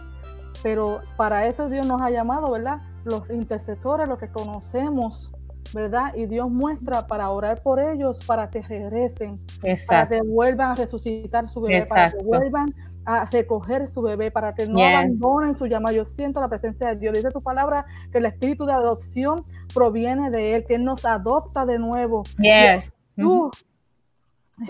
[0.63, 2.81] Pero para eso Dios nos ha llamado, ¿verdad?
[3.03, 5.31] Los intercesores, los que conocemos,
[5.73, 6.13] ¿verdad?
[6.15, 9.39] Y Dios muestra para orar por ellos, para que regresen,
[9.87, 12.73] para que vuelvan a resucitar su bebé, para que vuelvan
[13.05, 15.95] a recoger su bebé, para que no abandonen su llamado.
[15.95, 17.13] Yo siento la presencia de Dios.
[17.13, 21.65] Dice tu palabra que el espíritu de adopción proviene de Él, que Él nos adopta
[21.65, 22.23] de nuevo.
[22.37, 22.91] Yes.
[23.15, 23.51] Yo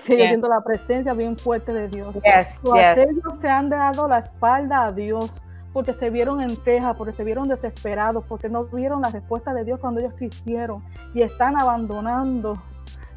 [0.06, 2.16] siento la presencia bien fuerte de Dios.
[2.16, 2.60] Yes.
[2.74, 5.42] Aquellos que han dado la espalda a Dios,
[5.74, 9.64] porque se vieron en queja, porque se vieron desesperados, porque no vieron la respuesta de
[9.64, 12.62] Dios cuando ellos quisieron y están abandonando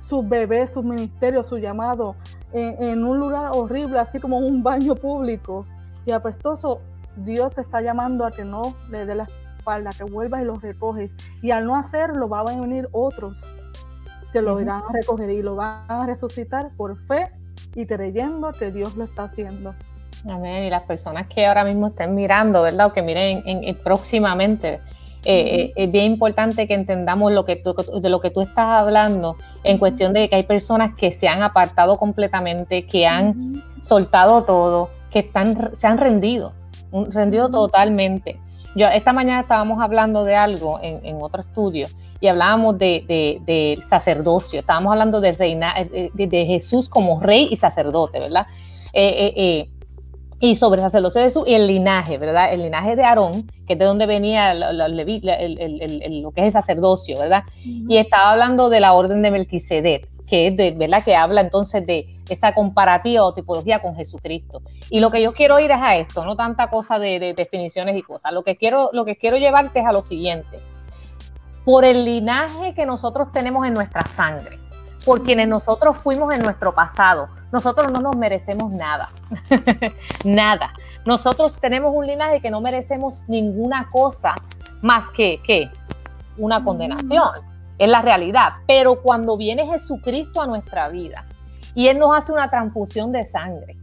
[0.08, 2.16] sus bebés, sus ministerios, su llamado
[2.52, 5.66] en, un lugar horrible, así como un baño público
[6.06, 6.80] y apestoso,
[7.16, 10.62] Dios te está llamando a que no le dé la espalda, que vuelvas y los
[10.62, 11.14] recoges.
[11.42, 13.44] Y al no hacerlo, van a venir otros
[14.32, 17.30] que lo irán a recoger y lo van a resucitar por fe
[17.74, 19.74] y creyendo que Dios lo está haciendo.
[20.28, 20.64] Amén.
[20.64, 22.88] Y las personas que ahora mismo estén mirando, ¿verdad?
[22.88, 24.80] O que miren en, próximamente,
[25.30, 27.62] eh, eh, es bien importante que entendamos lo que
[28.00, 31.42] de lo que tú estás hablando en cuestión de que hay personas que se han
[31.42, 36.54] apartado completamente, que han soltado todo, que están, se han rendido,
[37.10, 38.40] rendido totalmente.
[38.74, 41.88] Yo, esta mañana estábamos hablando de algo en, otro estudio
[42.20, 48.18] y hablábamos de, sacerdocio, estábamos hablando de, reina, eh, de, Jesús como rey y sacerdote,
[48.18, 48.46] ¿verdad?
[50.40, 52.52] Y sobre sacerdocio de Jesús y el linaje, ¿verdad?
[52.52, 57.42] El linaje de Aarón, que es de donde venía lo, que es el sacerdocio, ¿verdad?
[57.64, 61.02] Y estaba hablando de la orden de Melquisedec, que es de, ¿verdad?
[61.02, 64.62] Que habla entonces de esa comparativa o tipología con Jesucristo.
[64.90, 68.02] Y lo que yo quiero ir es a esto, no tanta cosa de, definiciones y
[68.02, 68.32] cosas.
[68.32, 70.60] Lo que quiero, lo que quiero llevarte es a lo siguiente.
[71.64, 74.58] Por el linaje que nosotros tenemos en nuestra sangre,
[75.04, 79.10] por quienes nosotros fuimos en nuestro pasado, nosotros no nos merecemos nada,
[80.24, 80.72] nada.
[81.06, 84.34] Nosotros tenemos un linaje que no merecemos ninguna cosa
[84.82, 85.70] más que,
[86.36, 87.30] una condenación.
[87.78, 88.52] Es la realidad.
[88.66, 91.24] Pero cuando viene Jesucristo a nuestra vida
[91.74, 93.76] y Él nos hace una transfusión de sangre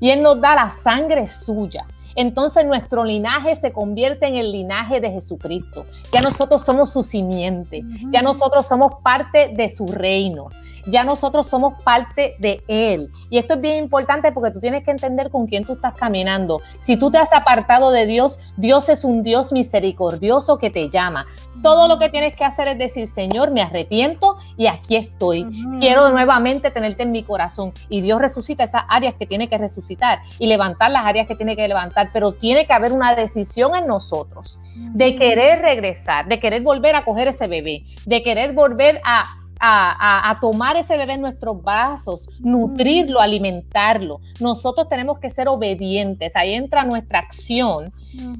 [0.00, 5.00] y Él nos da la sangre suya, entonces nuestro linaje se convierte en el linaje
[5.00, 5.86] de Jesucristo.
[6.12, 10.48] Ya nosotros somos su simiente, ya nosotros somos parte de su reino
[10.86, 13.10] ya nosotros somos parte de Él.
[13.30, 16.60] Y esto es bien importante porque tú tienes que entender con quién tú estás caminando.
[16.80, 21.26] Si tú te has apartado de Dios, Dios es un Dios misericordioso que te llama.
[21.62, 25.44] Todo lo que tienes que hacer es decir, Señor, me arrepiento y aquí estoy.
[25.80, 27.72] Quiero nuevamente tenerte en mi corazón.
[27.88, 31.56] Y Dios resucita esas áreas que tiene que resucitar y levantar las áreas que tiene
[31.56, 32.10] que levantar.
[32.12, 37.04] Pero tiene que haber una decisión en nosotros de querer regresar, de querer volver a
[37.04, 39.24] coger ese bebé, de querer volver a
[39.60, 44.20] a, tomar ese bebé en nuestros brazos, nutrirlo, alimentarlo.
[44.40, 46.34] Nosotros tenemos que ser obedientes.
[46.36, 47.92] Ahí entra nuestra acción.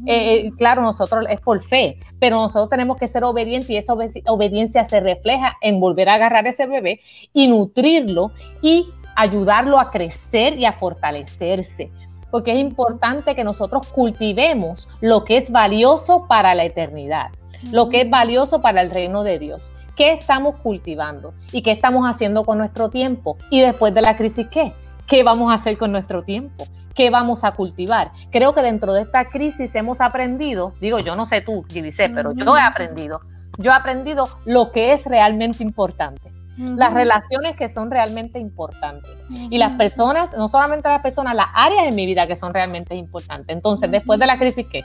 [0.06, 3.94] Eh, eh, claro, nosotros es por fe, pero nosotros tenemos que ser obedientes y esa
[4.26, 7.00] obediencia se refleja en volver a agarrar ese bebé
[7.32, 11.90] y nutrirlo y ayudarlo a crecer y a fortalecerse.
[12.30, 17.30] Porque es importante que nosotros cultivemos lo que es valioso para la eternidad,
[17.72, 22.08] lo que es valioso para el reino de Dios qué estamos cultivando y qué estamos
[22.08, 23.38] haciendo con nuestro tiempo.
[23.50, 24.72] Y después de la crisis, ¿qué?
[25.06, 26.66] ¿Qué vamos a hacer con nuestro tiempo?
[26.94, 28.12] ¿Qué vamos a cultivar?
[28.30, 32.32] Creo que dentro de esta crisis hemos aprendido, digo, yo no sé tú, Gilise, pero
[32.32, 33.20] yo he aprendido,
[33.58, 36.32] yo he aprendido lo que es realmente importante.
[36.58, 39.10] Las relaciones que son realmente importantes.
[39.28, 42.94] Y las personas, no solamente las personas, las áreas de mi vida que son realmente
[42.94, 43.54] importantes.
[43.54, 44.82] Entonces, después de la crisis, ¿qué?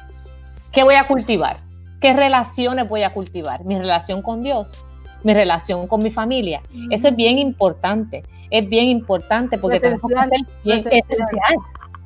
[0.74, 1.62] ¿Qué voy a cultivar?
[2.02, 3.64] ¿Qué relaciones voy a cultivar?
[3.64, 4.86] Mi relación con Dios,
[5.24, 6.62] mi relación con mi familia.
[6.90, 11.56] Eso es bien importante, es bien importante porque tenemos que hacer bien esencial.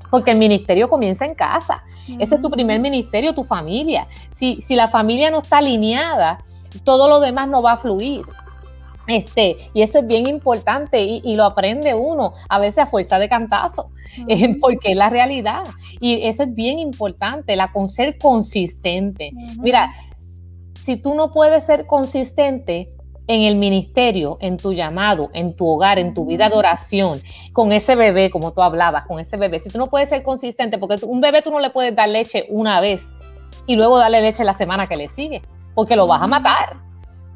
[0.10, 1.84] Porque el ministerio comienza en casa.
[2.20, 4.08] Ese es tu primer ministerio, tu familia.
[4.32, 6.38] Si, si la familia no está alineada,
[6.84, 8.24] todo lo demás no va a fluir.
[9.08, 13.30] Este, y eso es bien importante y, lo aprende uno a veces a fuerza de
[13.30, 13.92] cantazo,
[14.28, 15.64] eh, porque es la realidad.
[16.00, 19.32] Y eso es bien importante, la con ser consistente.
[19.60, 19.94] Mira,
[20.82, 22.90] si tú no puedes ser consistente
[23.28, 27.20] en el ministerio, en tu llamado, en tu hogar, en tu vida de oración,
[27.54, 30.78] con ese bebé, como tú hablabas, con ese bebé, si tú no puedes ser consistente,
[30.78, 33.12] porque un bebé tú no le puedes dar leche una vez
[33.66, 35.42] y luego darle leche la semana que le sigue,
[35.74, 36.78] porque lo vas a matar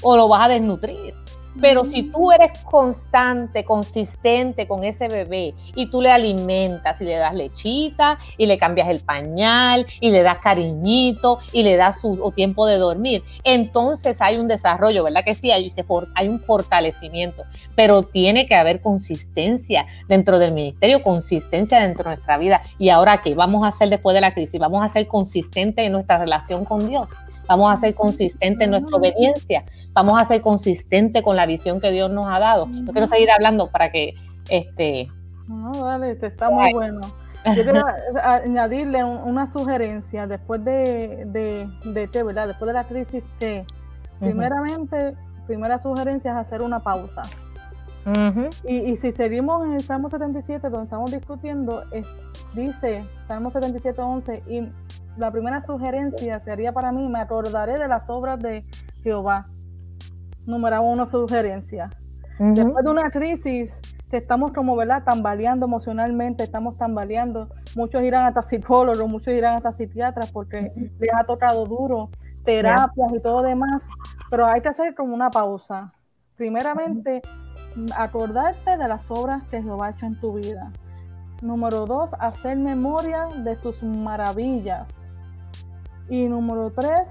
[0.04, 1.14] o lo vas a desnutrir.
[1.62, 7.16] Pero si tú eres constante, consistente con ese bebé y tú le alimentas y le
[7.16, 12.32] das lechita y le cambias el pañal y le das cariñito y le das su
[12.36, 15.52] tiempo de dormir, entonces hay un desarrollo, ¿verdad que sí?
[15.52, 15.72] Hay,
[16.16, 17.44] hay un fortalecimiento,
[17.76, 22.62] pero tiene que haber consistencia dentro del ministerio, consistencia dentro de nuestra vida.
[22.78, 24.60] ¿Y ahora qué vamos a hacer después de la crisis?
[24.60, 27.10] Vamos a ser consistentes en nuestra relación con Dios
[27.50, 31.92] vamos a ser consistentes en nuestra obediencia, vamos a ser consistentes con la visión que
[31.92, 32.68] Dios nos ha dado.
[32.72, 34.14] Yo quiero seguir hablando para que
[34.50, 35.08] este.
[35.48, 37.02] No, dale, este está muy bueno.
[37.56, 37.84] Yo quiero
[38.24, 42.48] añadirle una sugerencia después de, de, de ¿verdad?
[42.48, 43.66] Después de la crisis T.
[44.20, 45.16] Primeramente,
[45.48, 47.22] primera sugerencia es hacer una pausa.
[48.68, 52.06] y, y, si seguimos en el Salmo 77, donde estamos discutiendo, es,
[52.54, 54.68] dice Salmo 77, 11, y
[55.20, 58.66] la primera sugerencia sería para mí, me acordaré de las obras de
[59.04, 59.48] Jehová.
[60.46, 61.90] Número uno, sugerencia.
[62.40, 65.04] Después de una crisis que estamos como, ¿verdad?
[65.04, 67.50] Tambaleando emocionalmente, estamos tambaleando.
[67.76, 72.10] Muchos irán hasta psicólogos, muchos irán hasta psiquiatras porque les ha tocado duro,
[72.46, 73.88] terapias y todo demás.
[74.32, 75.94] Pero hay que hacer como una pausa.
[76.38, 77.22] Primeramente,
[77.96, 80.72] acordarte de las obras que Jehová ha hecho en tu vida.
[81.42, 84.90] Número dos, hacer memoria de sus maravillas.
[86.10, 87.08] Y número tres,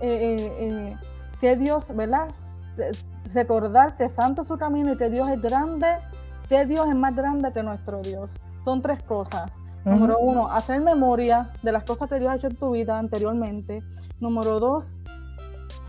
[0.00, 0.96] eh, eh, eh,
[1.40, 2.28] que Dios, ¿verdad?
[3.34, 5.86] Recordar que santo es su camino y que Dios es grande,
[6.48, 8.30] que Dios es más grande que nuestro Dios.
[8.64, 9.50] Son tres cosas.
[9.84, 13.82] Número uno, hacer memoria de las cosas que Dios ha hecho en tu vida anteriormente.
[14.20, 14.94] Número dos,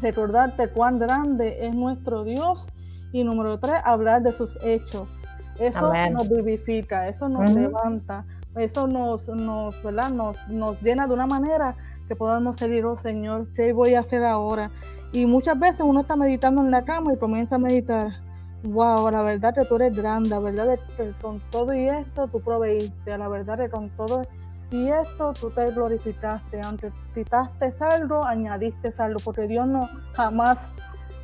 [0.01, 2.67] recordarte cuán grande es nuestro Dios.
[3.11, 5.23] Y número tres, hablar de sus hechos.
[5.59, 8.23] Eso nos vivifica, eso nos levanta,
[8.55, 10.09] eso nos, nos, ¿verdad?
[10.11, 11.75] Nos, nos llena de una manera
[12.09, 14.71] que podamos seguir, oh Señor, ¿qué voy a hacer ahora?
[15.13, 18.11] Y muchas veces uno está meditando en la cama y comienza a meditar,
[18.63, 22.41] wow, la verdad que tú eres grande, la verdad que con todo y esto tú
[22.41, 24.23] proveíste, la verdad que con todo
[24.71, 30.71] y esto tú te glorificaste, aunque quitaste algo, añadiste algo, porque Dios no jamás,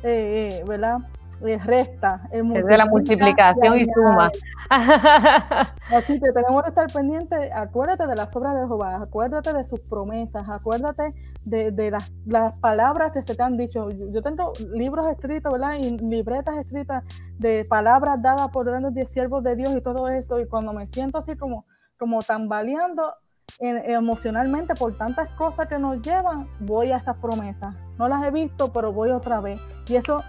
[0.04, 0.98] eh, eh, ¿verdad?
[1.40, 2.28] Resta.
[2.32, 4.30] es de la multiplicación y, suma.
[4.70, 9.80] Así que tenemos que estar pendientes, acuérdate de las obras de Jehová, acuérdate de sus
[9.80, 13.88] promesas, acuérdate de, las, palabras que se te han dicho.
[13.90, 15.74] Yo tengo libros escritos, ¿verdad?
[15.78, 17.04] Y libretas escritas
[17.38, 20.40] de palabras dadas por grandes siervos de Dios y todo eso.
[20.40, 21.66] Y cuando me siento así como,
[21.98, 23.12] como tambaleando
[23.58, 27.74] emocionalmente por tantas cosas que nos llevan, voy a esas promesas.
[27.98, 29.60] No las he visto, pero voy otra vez.
[29.88, 30.22] Y eso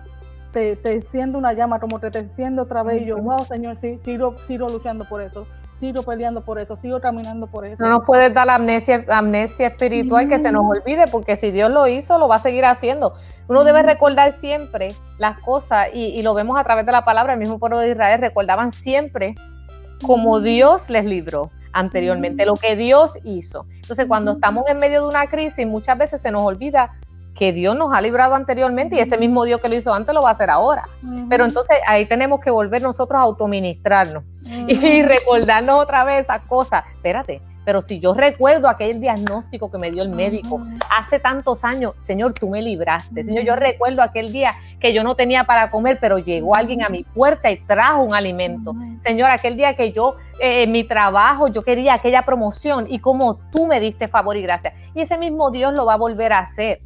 [0.75, 3.03] te, te una llama, como te, te enciende otra vez.
[3.03, 5.45] Y yo, wow, Señor, sí, sigo, sigo luchando por eso,
[5.79, 7.83] sigo peleando por eso, sigo caminando por eso.
[7.83, 11.69] No nos puedes dar la amnesia, amnesia espiritual que se nos olvide, porque si Dios
[11.69, 13.13] lo hizo, lo va a seguir haciendo.
[13.47, 14.89] Uno debe recordar siempre
[15.19, 18.19] las cosas, y, lo vemos a través de la palabra, el mismo pueblo de Israel
[18.19, 19.35] recordaban siempre
[20.05, 23.67] como Dios les libró anteriormente, lo que Dios hizo.
[23.75, 26.93] Entonces, cuando estamos en medio de una crisis, muchas veces se nos olvida
[27.37, 30.21] que Dios nos ha librado anteriormente y ese mismo Dios que lo hizo antes lo
[30.21, 30.89] va a hacer ahora.
[31.29, 34.23] Pero entonces ahí tenemos que volver nosotros a autoministrarnos
[34.67, 36.83] y recordarnos otra vez esa cosa.
[36.95, 41.95] Espérate, pero si yo recuerdo aquel diagnóstico que me dio el médico hace tantos años,
[41.99, 43.25] Señor, tú me libraste.
[43.25, 46.87] Señor, yo recuerdo aquel día que yo no tenía para comer, pero llegó alguien a
[46.87, 48.73] mi puerta y trajo un alimento.
[48.99, 53.35] Señor, aquel día que yo, eh, en mi trabajo, yo quería aquella promoción y como
[53.51, 54.73] tú me diste favor y gracia.
[54.95, 56.79] Y ese mismo Dios lo va a volver a hacer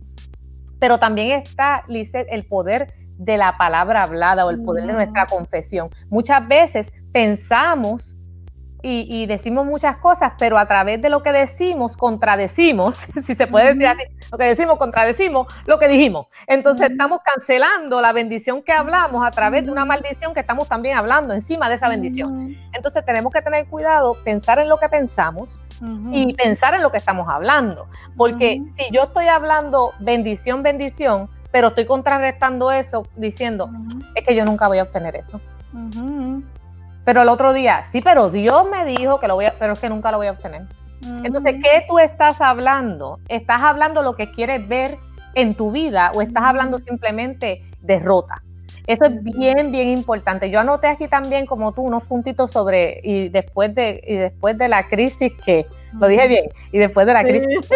[0.81, 5.27] pero también está, Lizeth, el poder de la palabra hablada o el poder de nuestra
[5.27, 5.91] confesión.
[6.09, 8.15] Muchas veces pensamos
[8.83, 13.67] y, decimos muchas cosas, pero a través de lo que decimos, contradecimos, si se puede
[13.67, 16.27] decir así, lo que decimos, contradecimos lo que dijimos.
[16.47, 20.97] Entonces estamos cancelando la bendición que hablamos a través de una maldición que estamos también
[20.97, 22.57] hablando encima de esa bendición.
[22.73, 25.61] Entonces tenemos que tener cuidado, pensar en lo que pensamos
[26.11, 27.87] y pensar en lo que estamos hablando.
[28.17, 33.69] Porque si yo estoy hablando bendición, bendición, pero estoy contrarrestando eso diciendo,
[34.15, 35.39] es que yo nunca voy a obtener eso.
[37.03, 39.79] Pero el otro día, sí, pero Dios me dijo que lo voy a, pero es
[39.79, 40.63] que nunca lo voy a obtener.
[41.23, 43.19] Entonces, ¿qué tú estás hablando?
[43.27, 44.99] ¿Estás hablando lo que quieres ver
[45.33, 48.43] en tu vida o estás hablando simplemente derrota?
[48.87, 50.49] Eso es bien, bien importante.
[50.49, 54.67] Yo anoté aquí también, como tú, unos puntitos sobre, y después de, y después de
[54.67, 55.65] la crisis que,
[55.99, 57.49] lo dije bien, y después de la crisis,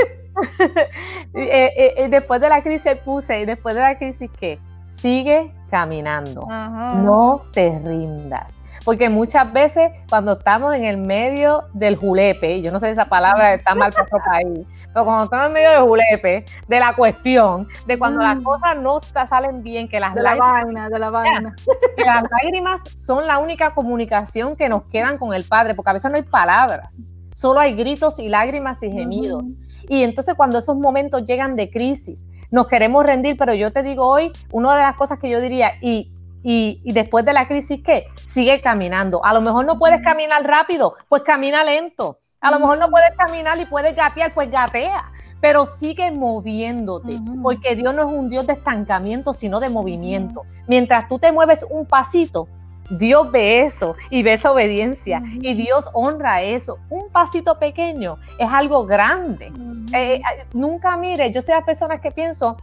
[1.34, 5.52] eh, eh, eh, después de la crisis puse, y después de la crisis que sigue
[5.70, 8.62] caminando, no te rindas.
[8.86, 13.06] Porque muchas veces cuando estamos en el medio del julepe, yo no sé si esa
[13.06, 17.68] palabra está mal para país, pero cuando estamos en medio del julepe, de la cuestión,
[17.88, 18.44] de cuando las mm.
[18.44, 21.56] cosas no salen bien, que las de la vaina, de la vaina.
[21.98, 25.94] Que las lágrimas son la única comunicación que nos quedan con el Padre, porque a
[25.94, 29.44] veces no hay palabras, solo hay gritos y lágrimas y gemidos.
[29.90, 34.08] Y entonces cuando esos momentos llegan de crisis, nos queremos rendir, pero yo te digo
[34.08, 36.15] hoy, una de las cosas que yo diría, y
[36.48, 38.06] y, después de la crisis, ¿qué?
[38.28, 39.26] Sigue caminando.
[39.26, 42.20] A lo mejor no puedes caminar rápido, pues camina lento.
[42.40, 45.12] A lo mejor no puedes caminar y puedes gatear, pues gatea.
[45.42, 50.44] Pero sigue moviéndote, porque Dios no es un Dios de estancamiento, sino de movimiento.
[50.68, 52.48] Mientras tú te mueves un pasito,
[52.92, 56.78] Dios ve eso y ve esa obediencia y Dios honra eso.
[56.92, 59.52] Un pasito pequeño es algo grande.
[59.94, 60.22] Eh, eh,
[60.54, 62.58] nunca mire, yo soy las personas que pienso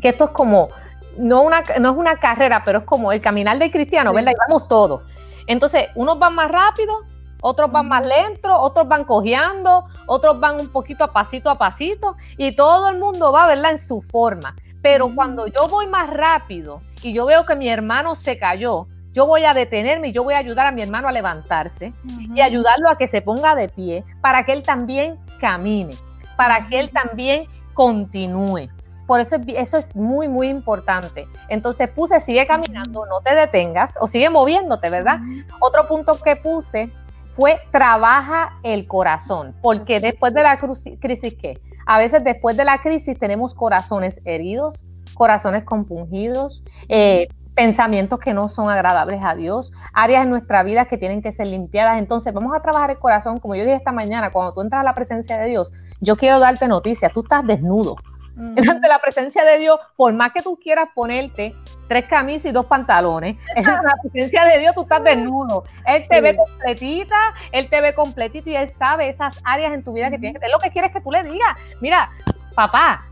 [0.00, 0.70] que esto es como,
[1.16, 4.32] no, una, no es una carrera, pero es como el caminar del cristiano, ¿verdad?
[4.32, 5.02] Y vamos todos.
[5.46, 6.94] Entonces, unos van más rápido,
[7.40, 12.16] otros van más lentos, otros van cojeando, otros van un poquito a pasito a pasito,
[12.36, 13.72] y todo el mundo va, ¿verdad?
[13.72, 14.54] En su forma.
[14.80, 19.26] Pero cuando yo voy más rápido y yo veo que mi hermano se cayó, yo
[19.26, 21.92] voy a detenerme y yo voy a ayudar a mi hermano a levantarse
[22.34, 25.94] y ayudarlo a que se ponga de pie para que él también camine,
[26.36, 28.68] para que él también continúe.
[29.06, 31.26] Por eso, eso es muy, muy importante.
[31.48, 35.18] Entonces puse, sigue caminando, no te detengas o sigue moviéndote, ¿verdad?
[35.60, 36.90] Otro punto que puse
[37.32, 41.60] fue trabaja el corazón, porque después de la crisis, ¿qué?
[41.86, 44.84] A veces después de la crisis tenemos corazones heridos,
[45.14, 50.96] corazones compungidos, eh, pensamientos que no son agradables a Dios, áreas en nuestra vida que
[50.96, 51.98] tienen que ser limpiadas.
[51.98, 54.84] Entonces vamos a trabajar el corazón, como yo dije esta mañana, cuando tú entras a
[54.84, 57.96] la presencia de Dios, yo quiero darte noticias, tú estás desnudo,
[58.70, 61.54] ante la presencia de Dios, por más que tú quieras ponerte
[61.88, 65.64] tres camisas y dos pantalones, en la presencia de Dios tú estás desnudo.
[65.86, 69.92] Él te ve completita, Él te ve completito y Él sabe esas áreas en tu
[69.92, 72.10] vida que tienes que Lo que quieres que tú le digas, mira,
[72.54, 73.06] papá,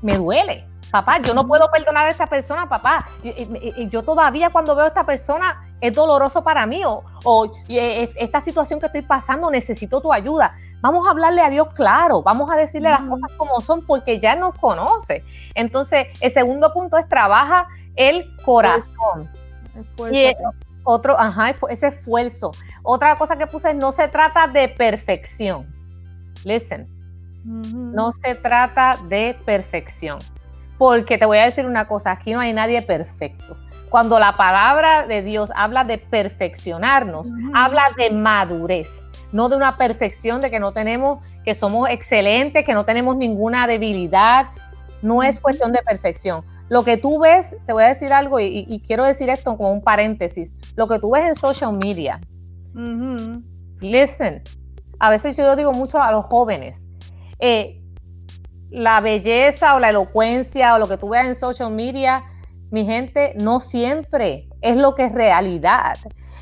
[0.00, 0.66] me duele.
[0.90, 2.98] Papá, yo no puedo perdonar a esta persona, papá.
[3.22, 8.40] Y, yo todavía cuando veo a esta persona es doloroso para mí o, o esta
[8.40, 10.54] situación que estoy pasando necesito tu ayuda.
[10.82, 14.34] Vamos a hablarle a Dios claro, vamos a decirle las cosas como son porque ya
[14.34, 15.24] nos conoce.
[15.54, 19.30] Entonces, el segundo punto es trabaja el corazón.
[20.10, 20.34] y
[20.84, 22.50] otro, ajá, ese esfuerzo.
[22.82, 25.72] Otra cosa que puse es no se trata de perfección.
[26.44, 26.88] Listen,
[27.44, 30.18] no se trata de perfección.
[30.82, 33.56] Porque te voy a decir una cosa, aquí no hay nadie perfecto.
[33.88, 38.90] Cuando la palabra de Dios habla de perfeccionarnos, habla de madurez
[39.30, 43.68] no de una perfección de que no tenemos, que somos excelentes, que no tenemos ninguna
[43.68, 44.48] debilidad.
[45.02, 46.44] No es cuestión de perfección.
[46.68, 49.82] Lo que tú ves, te voy a decir algo y, quiero decir esto como un
[49.82, 50.56] paréntesis.
[50.74, 52.20] Lo que tú ves en social media,
[53.80, 54.42] listen,
[54.98, 56.88] a veces yo digo mucho a los jóvenes,
[57.38, 57.81] eh,
[58.72, 62.24] la belleza o la elocuencia o lo que tú veas en social media,
[62.70, 65.94] mi gente, no siempre es lo que es realidad.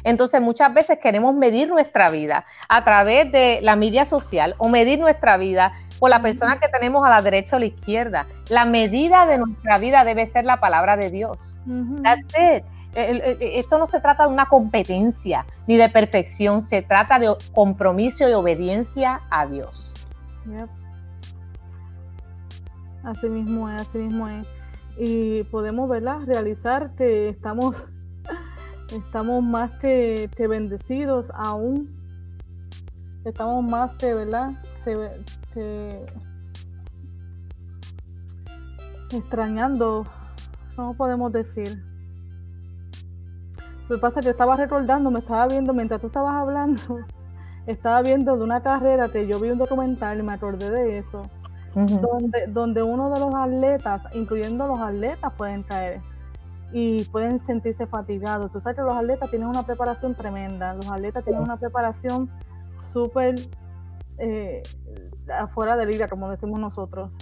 [0.05, 4.99] Entonces muchas veces queremos medir nuestra vida a través de la media social o medir
[4.99, 8.26] nuestra vida por la persona que tenemos a la derecha o a la izquierda.
[8.49, 11.59] La medida de nuestra vida debe ser la palabra de Dios.
[12.95, 18.33] Esto no se trata de una competencia ni de perfección, se trata de compromiso y
[18.33, 19.95] obediencia a Dios.
[23.03, 24.46] Así mismo es, así mismo es.
[24.96, 26.20] Y podemos ¿verdad?
[26.26, 27.86] realizar que estamos
[28.92, 31.90] estamos más que, bendecidos aún.
[33.24, 34.53] Estamos más que, ¿verdad?
[34.84, 36.07] Que,
[39.12, 40.07] extrañando,
[40.76, 41.82] ¿cómo podemos decir?
[43.88, 46.80] Lo que pasa es que estaba recordando, me estaba viendo, mientras tú estabas hablando,
[47.66, 51.28] estaba viendo de una carrera que yo vi un documental y me acordé de eso,
[51.75, 56.01] donde, donde uno de los atletas, incluyendo los atletas, pueden caer
[56.73, 58.53] y pueden sentirse fatigados.
[58.53, 62.31] Tú sabes que los atletas tienen una preparación tremenda, los atletas tienen una preparación
[62.93, 63.35] súper
[64.18, 64.62] eh,
[65.33, 67.12] afuera de liga, como decimos nosotros.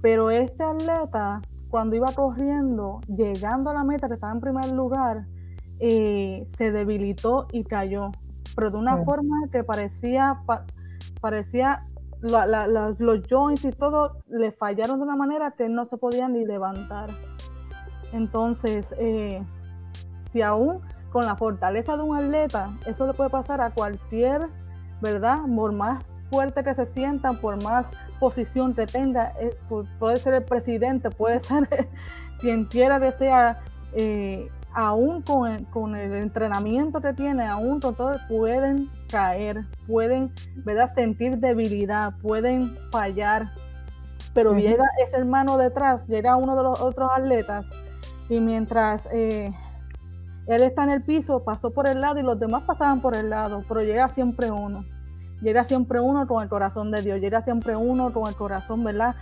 [0.00, 1.40] Pero este atleta
[1.72, 5.24] cuando iba corriendo, llegando a la meta que estaba en primer lugar,
[5.80, 8.12] eh, se debilitó y cayó,
[8.54, 10.42] pero de una forma que parecía,
[11.22, 11.86] parecía
[12.22, 17.10] los joints y todo le fallaron de una manera que no se podía ni levantar.
[18.12, 19.42] Entonces, eh,
[20.32, 24.42] si aún con la fortaleza de un atleta, eso le puede pasar a cualquier,
[25.00, 25.38] ¿verdad?
[25.54, 27.86] Por más fuerte que se sientan, por más
[28.18, 29.56] posición que tenga, eh,
[29.98, 31.88] puede ser el presidente, puede ser
[32.40, 33.60] quien quiera que sea,
[33.92, 40.32] eh, aún con el, entrenamiento que tiene, aún con todo, pueden caer, pueden
[40.64, 40.92] ¿verdad?
[40.94, 43.52] sentir debilidad, pueden fallar,
[44.34, 47.66] pero llega ese hermano detrás, llega uno de los otros atletas
[48.28, 49.52] y mientras eh,
[50.46, 53.30] él está en el piso, pasó por el lado y los demás pasaban por el
[53.30, 54.84] lado, pero llega siempre uno.
[55.42, 59.16] Llega siempre uno con el corazón de Dios, llega siempre uno con el corazón, ¿verdad?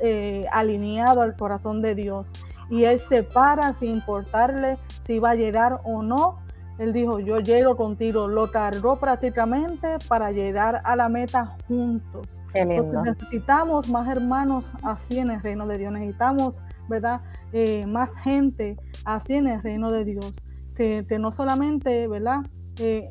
[0.00, 2.30] Eh, alineado al corazón de Dios.
[2.70, 6.38] Y él se para sin importarle si va a llegar o no.
[6.78, 8.28] Él dijo, yo llego contigo.
[8.28, 12.40] Lo cargó prácticamente para llegar a la meta juntos.
[12.54, 15.92] necesitamos más hermanos así en el reino de Dios.
[15.92, 17.20] Necesitamos, ¿verdad?
[17.52, 20.34] Eh, más gente así en el reino de Dios
[20.78, 22.46] que, no solamente, ¿verdad?
[22.78, 23.10] Eh,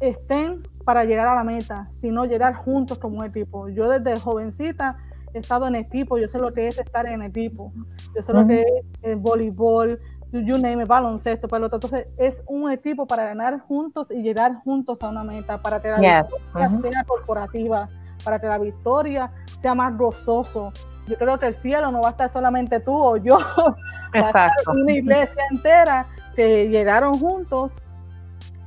[0.00, 3.68] estén para llegar a la meta, sino llegar juntos como equipo.
[3.68, 4.98] Yo desde jovencita
[5.32, 7.72] he estado en equipo, yo sé lo que es estar en equipo,
[8.14, 10.00] yo sé lo que es el voleibol,
[10.32, 11.76] you name it, baloncesto, pelota.
[11.76, 15.90] Entonces, es un equipo para ganar juntos y llegar juntos a una meta, para que
[15.90, 17.88] la victoria sea corporativa,
[18.24, 20.72] para que la victoria sea más gozoso.
[21.06, 23.38] Yo creo que el cielo no va a estar solamente tú o yo,
[24.12, 24.72] Exacto.
[24.72, 27.72] una iglesia entera que llegaron juntos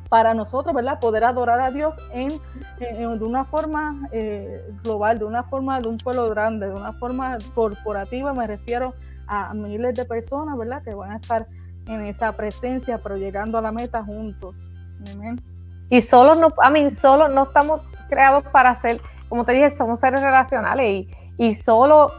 [0.10, 1.00] para nosotros, ¿verdad?
[1.00, 2.30] Poder adorar a Dios en,
[2.80, 7.38] de una forma eh, global, de una forma de un pueblo grande, de una forma
[7.54, 8.96] corporativa, me refiero
[9.30, 10.84] a miles de personas, ¿verdad?
[10.84, 11.48] Que van a estar
[11.88, 14.56] en esa presencia, pero llegando a la meta juntos.
[15.90, 19.00] Y solo no, a mí, solo no estamos creados para ser,
[19.30, 22.12] como te dije, somos seres relacionales y, y solo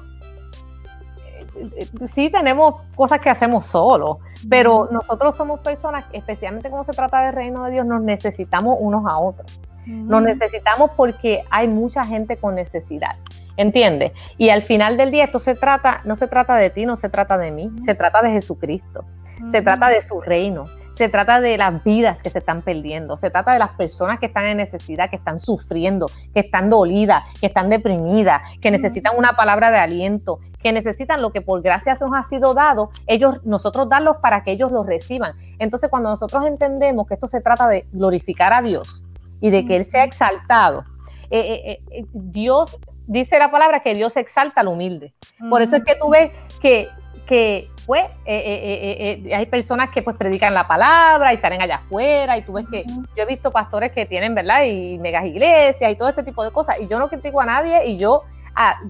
[2.07, 7.35] sí tenemos cosas que hacemos solos, pero nosotros somos personas, especialmente cuando se trata del
[7.35, 9.61] reino de Dios, nos necesitamos unos a otros.
[9.87, 13.17] Nos necesitamos porque hay mucha gente con necesidad.
[13.57, 14.13] ¿Entiendes?
[14.39, 17.09] Y al final del día esto se trata, no se trata de ti, no se
[17.09, 19.05] trata de mí, se trata de Jesucristo,
[19.49, 20.67] se trata de su reino,
[21.01, 24.27] se trata de las vidas que se están perdiendo, se trata de las personas que
[24.27, 29.35] están en necesidad, que están sufriendo, que están dolidas, que están deprimidas, que necesitan una
[29.35, 33.89] palabra de aliento, que necesitan lo que por gracia nos ha sido dado, ellos, nosotros
[33.89, 35.33] darlos para que ellos lo reciban.
[35.59, 39.03] Entonces, cuando nosotros entendemos que esto se trata de glorificar a Dios
[39.41, 40.85] y de que Él sea exaltado,
[41.31, 45.13] eh, eh, eh, Dios dice la palabra que Dios exalta al humilde.
[45.49, 46.31] Por eso es que tú ves
[46.61, 46.89] que
[47.31, 52.55] que pues hay personas que pues predican la palabra y salen allá afuera y tú
[52.55, 54.65] ves que yo he visto pastores que tienen, ¿verdad?
[54.65, 56.81] Y megas iglesias y todo este tipo de cosas.
[56.81, 58.25] Y yo no critico a nadie y yo
[58.57, 58.81] ah,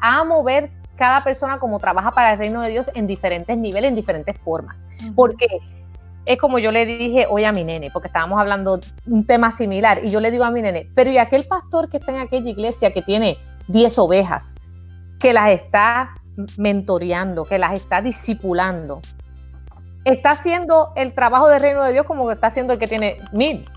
[0.00, 3.96] amo ver cada persona como trabaja para el reino de Dios en diferentes niveles, en
[3.96, 4.76] diferentes formas,
[5.14, 5.46] porque
[6.24, 10.04] es como yo le dije hoy a mi nene, porque estábamos hablando un tema similar
[10.04, 12.48] y yo le digo a mi nene, pero ¿y aquel pastor que está en aquella
[12.48, 13.36] iglesia que tiene
[13.68, 14.54] 10 ovejas,
[15.18, 16.14] que las está
[16.56, 19.00] mentoreando, que las está discipulando,
[20.04, 23.18] está haciendo el trabajo del reino de Dios como que está haciendo el que tiene
[23.32, 23.68] mil.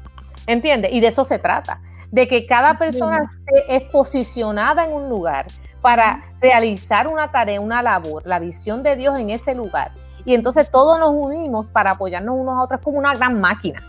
[0.47, 0.91] ¿Entiendes?
[0.93, 1.81] Y de eso se trata,
[2.11, 5.47] de que cada persona se es posicionada en un lugar
[5.81, 9.91] para realizar una tarea, una labor, la visión de Dios en ese lugar.
[10.23, 13.81] Y entonces todos nos unimos para apoyarnos unos a otros como una gran máquina.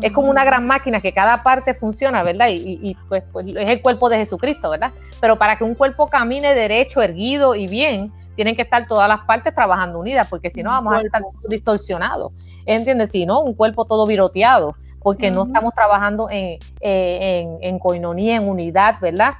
[0.00, 2.48] Es como una gran máquina que cada parte funciona, ¿verdad?
[2.50, 4.92] Y, pues, pues, es el cuerpo de Jesucristo, ¿verdad?
[5.20, 9.20] Pero para que un cuerpo camine derecho, erguido y bien, tienen que estar todas las
[9.20, 12.32] partes trabajando unidas, porque si no vamos a estar distorsionados.
[12.66, 13.10] ¿Entiendes?
[13.10, 18.48] Si no, un cuerpo todo viroteado, porque no estamos trabajando en, en, en coinonía, en
[18.48, 19.34] unidad, ¿verdad?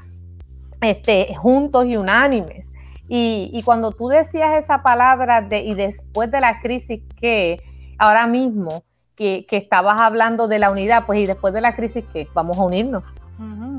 [0.81, 2.71] Este, juntos y unánimes.
[3.09, 7.61] Y, y, cuando tú decías esa palabra de y después de la crisis que
[7.99, 8.83] ahora mismo
[9.17, 12.29] que, estabas hablando de la unidad, pues y después de la crisis, ¿qué?
[12.35, 13.21] Vamos a unirnos,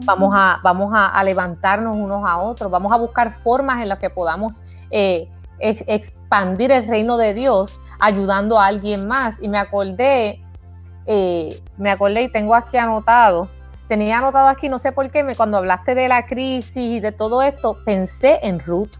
[0.05, 4.09] vamos, a, vamos a, levantarnos unos a otros, vamos a buscar formas en las que
[4.09, 4.61] podamos
[4.91, 5.27] eh,
[5.59, 9.41] expandir el reino de Dios ayudando a alguien más.
[9.41, 10.41] Y me acordé,
[11.05, 13.49] eh, me acordé y tengo aquí anotado,
[13.87, 17.11] tenía anotado aquí, no sé por qué, me, cuando hablaste de la crisis y de
[17.11, 18.91] todo esto, pensé en Ruth.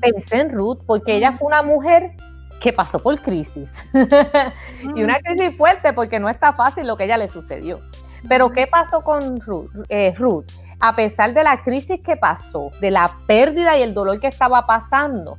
[0.00, 2.12] Pensé en Ruth, porque ella fue una mujer
[2.60, 3.84] que pasó por crisis.
[4.96, 7.80] y una crisis fuerte porque no está fácil lo que a ella le sucedió.
[8.28, 9.40] Pero ¿qué pasó con
[9.88, 10.46] eh, Ruth?
[10.80, 14.66] A pesar de la crisis que pasó, de la pérdida y el dolor que estaba
[14.66, 15.38] pasando,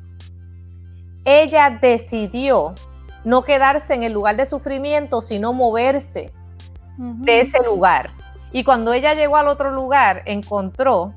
[1.25, 2.73] ella decidió
[3.23, 6.31] no quedarse en el lugar de sufrimiento, sino moverse
[6.97, 8.11] de ese lugar.
[8.51, 11.13] Y cuando ella llegó al otro lugar, encontró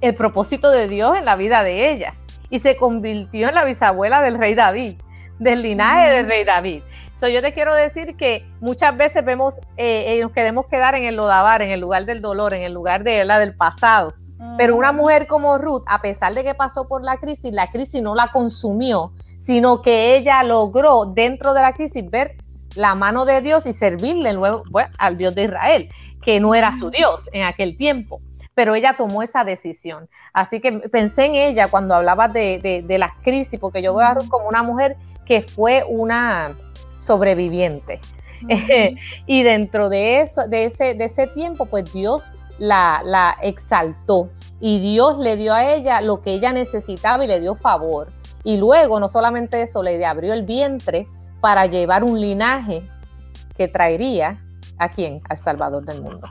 [0.00, 2.14] el propósito de Dios en la vida de ella
[2.50, 5.00] y se convirtió en la bisabuela del rey David,
[5.42, 6.82] del linaje del rey David.
[7.14, 11.04] So, yo te quiero decir que muchas veces vemos, eh, eh, nos queremos quedar en
[11.04, 14.14] el lodabar, en el lugar del dolor, en el lugar de la del pasado.
[14.58, 18.02] Pero una mujer como Ruth, a pesar de que pasó por la crisis, la crisis
[18.02, 22.34] no la consumió, sino que ella logró dentro de la crisis ver
[22.74, 24.64] la mano de Dios y servirle nuevo,
[24.98, 25.88] al Dios de Israel,
[26.22, 28.20] que no era su Dios en aquel tiempo
[28.54, 30.08] pero ella tomó esa decisión.
[30.32, 34.14] Así que pensé en ella cuando hablaba de, de, las crisis, porque yo veo a
[34.14, 36.56] Ruth como una mujer que fue una
[36.98, 38.00] sobreviviente.
[39.26, 44.80] y dentro de eso, de ese, de ese tiempo, pues Dios la, la, exaltó y
[44.80, 48.12] Dios le dio a ella lo que ella necesitaba y le dio favor.
[48.44, 51.06] Y luego, no solamente eso, le abrió el vientre
[51.40, 52.88] para llevar un linaje
[53.56, 54.40] que traería
[54.78, 55.20] a quién?
[55.28, 56.28] Al Salvador del mundo.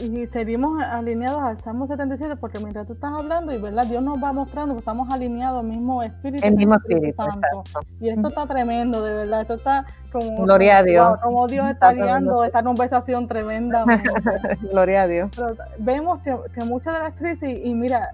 [0.00, 4.22] Y seguimos alineados al Salmo 77 porque mientras tú estás hablando y verdad Dios nos
[4.22, 7.62] va mostrando que estamos alineados al mismo espíritu, el mismo espíritu, Santo.
[8.00, 11.18] y esto está tremendo de verdad esto está como gloria a Dios.
[11.22, 13.84] Como Dios está guiando esta conversación tremenda
[14.70, 15.30] gloria a Dios.
[15.78, 18.10] Vemos que, muchas de las crisis y mira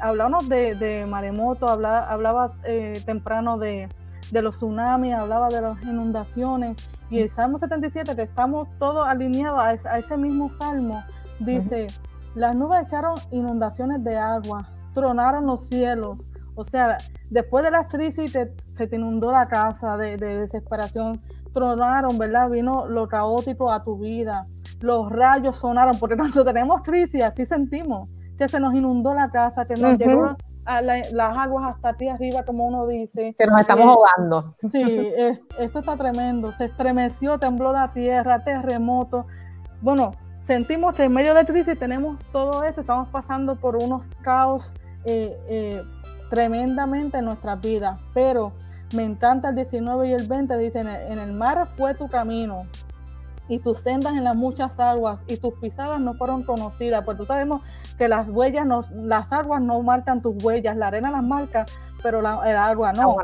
[0.00, 3.88] hablamos de, de maremoto hablaba, hablaba eh, temprano de,
[4.30, 6.76] de los tsunamis hablaba de las inundaciones
[7.10, 11.02] y el Salmo 77, que estamos todos alineados a, ese mismo salmo,
[11.40, 11.88] dice,
[12.36, 16.28] las nubes echaron inundaciones de agua, tronaron los cielos.
[16.54, 21.20] O sea, después de la crisis se te inundó la casa de, desesperación,
[21.52, 22.48] tronaron, ¿verdad?
[22.48, 24.46] Vino lo caótico a tu vida,
[24.80, 28.08] los rayos sonaron, porque cuando tenemos crisis así sentimos,
[28.38, 30.36] que se nos inundó la casa, que nos llegó
[30.80, 33.34] las aguas hasta aquí arriba, como uno dice.
[33.38, 34.54] Que nos estamos ahogando.
[34.70, 35.12] Sí,
[35.58, 36.52] esto está tremendo.
[36.52, 39.26] Se estremeció, tembló la tierra, terremoto.
[39.80, 40.12] Bueno,
[40.46, 44.72] sentimos que en medio de crisis tenemos todo esto, estamos pasando por unos caos
[45.04, 45.82] eh, eh,
[46.28, 48.52] tremendamente en nuestras vidas, pero
[48.94, 52.66] me encanta el 19 y el 20, dice, en el mar fue tu camino,
[53.50, 57.04] y tus sendas en las muchas aguas y tus pisadas no fueron conocidas.
[57.04, 57.62] Pues tú sabemos
[57.98, 61.66] que las huellas, no, las aguas no marcan tus huellas, la arena las marca,
[62.00, 63.16] pero la, el agua no.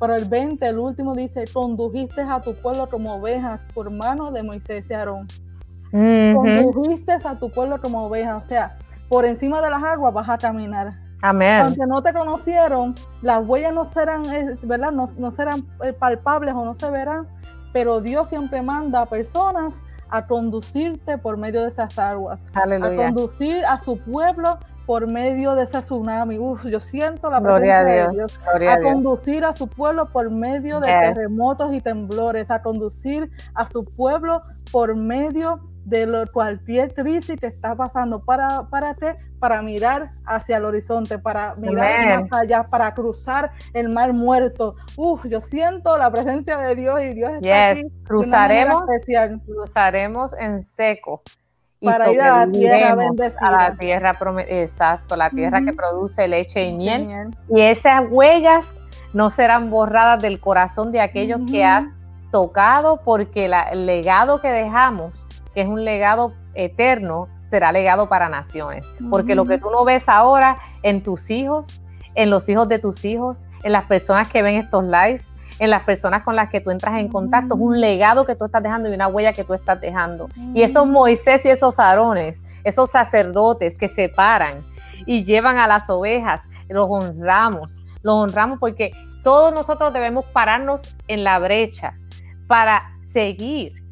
[0.00, 4.42] Pero el 20, el último dice, condujiste a tu pueblo como ovejas por mano de
[4.42, 5.28] Moisés y Aarón.
[5.92, 8.76] Condujiste a tu pueblo como ovejas, o sea,
[9.08, 10.94] por encima de las aguas vas a caminar.
[11.22, 11.62] Amén.
[11.62, 14.90] Aunque no te conocieron, las huellas no serán, eh, ¿verdad?
[14.90, 17.26] No, no serán eh, palpables o no se verán,
[17.76, 19.74] pero Dios siempre manda a personas
[20.08, 25.64] a conducirte por medio de esas aguas, a conducir a su pueblo por medio de
[25.64, 26.38] ese tsunami.
[26.38, 28.40] Uf, yo siento la presencia de Dios.
[28.66, 33.84] a, conducir a su pueblo por medio de terremotos y temblores, a conducir a su
[33.84, 34.40] pueblo
[34.72, 38.68] por medio de cualquier crisis que está pasando para,
[39.38, 44.74] para mirar hacia el horizonte, para mirar más allá, para cruzar el mar muerto.
[44.96, 47.82] Uf, yo siento la presencia de Dios y Dios está aquí.
[48.04, 48.82] Cruzaremos,
[49.46, 51.22] cruzaremos en seco.
[51.78, 53.46] Y para ir a la tierra bendecida.
[53.46, 54.18] A la tierra,
[54.48, 57.30] exacto, la tierra que produce leche y miel.
[57.48, 58.80] Y esas huellas
[59.12, 61.86] no serán borradas del corazón de aquellos que has
[62.32, 65.26] tocado, porque el legado que dejamos
[65.56, 68.92] que es un legado eterno, será legado para naciones.
[69.08, 71.80] Porque lo que tú no ves ahora en tus hijos,
[72.14, 75.84] en los hijos de tus hijos, en las personas que ven estos lives, en las
[75.84, 78.90] personas con las que tú entras en contacto, es un legado que tú estás dejando
[78.90, 80.28] y una huella que tú estás dejando.
[80.52, 84.62] Y esos Moisés y esos Aarones, esos sacerdotes que se paran
[85.06, 88.90] y llevan a las ovejas, los honramos, los honramos porque
[89.22, 91.94] todos nosotros debemos pararnos en la brecha
[92.46, 93.85] para seguir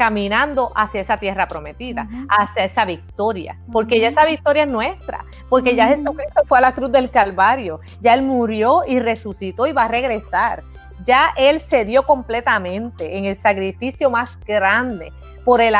[0.00, 5.76] caminando hacia esa tierra prometida, hacia esa victoria, porque ya esa victoria es nuestra, porque
[5.76, 9.82] ya Jesucristo fue a la cruz del Calvario, ya Él murió y resucitó y va
[9.82, 10.62] a regresar,
[11.04, 15.12] ya Él se dio completamente en el sacrificio más grande.
[15.44, 15.74] Por el,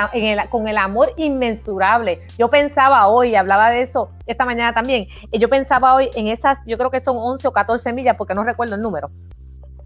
[0.49, 2.23] con el amor inmensurable.
[2.39, 6.79] Yo pensaba hoy, hablaba de eso esta mañana también, yo pensaba hoy en esas, yo
[6.79, 9.11] creo que son 11 o 14 millas, porque no recuerdo el número,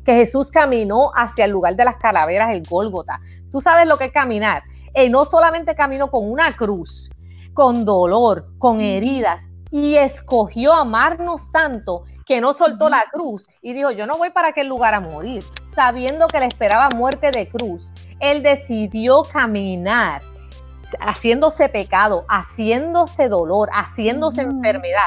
[0.05, 3.21] que Jesús caminó hacia el lugar de las calaveras, el Gólgota.
[3.55, 4.65] Tú sabes lo que es caminar.
[4.95, 7.09] Él no solamente caminó con una cruz,
[7.53, 13.93] con dolor, con heridas, y escogió amarnos tanto que no soltó la cruz y dijo,
[13.93, 17.93] yo no voy para aquel lugar a morir, sabiendo que le esperaba muerte de cruz.
[18.19, 20.21] Él decidió caminar,
[20.99, 25.07] haciéndose pecado, haciéndose dolor, haciéndose enfermedad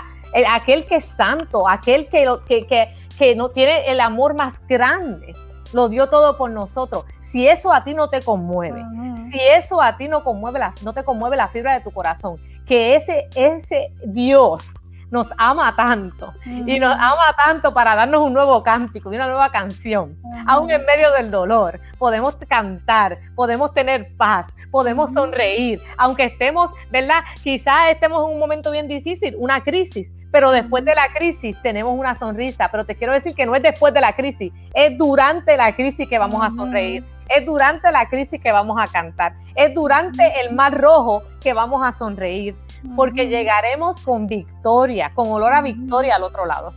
[0.53, 5.35] aquel que es santo, aquel que, que, que no tiene el amor más grande,
[5.73, 7.03] lo dio todo por nosotros.
[7.31, 8.83] Si eso a ti no te conmueve,
[9.29, 12.37] si eso a ti no, conmueve la, no te conmueve la fibra de tu corazón,
[12.65, 14.73] que ese, ese Dios
[15.09, 19.51] nos ama tanto y nos ama tanto para darnos un nuevo cántico y una nueva
[19.51, 20.17] canción.
[20.45, 27.23] Aún en medio del dolor, podemos cantar, podemos tener paz, podemos sonreír, aunque estemos, ¿verdad?
[27.41, 31.97] Quizás estemos en un momento bien difícil, una crisis, pero después de la crisis tenemos
[31.97, 32.69] una sonrisa.
[32.69, 36.07] Pero te quiero decir que no es después de la crisis, es durante la crisis
[36.07, 37.03] que vamos a sonreír.
[37.29, 39.35] Es durante la crisis que vamos a cantar.
[39.55, 42.55] Es durante el mar rojo que vamos a sonreír.
[42.95, 46.73] Porque llegaremos con victoria, con olor a victoria al otro lado.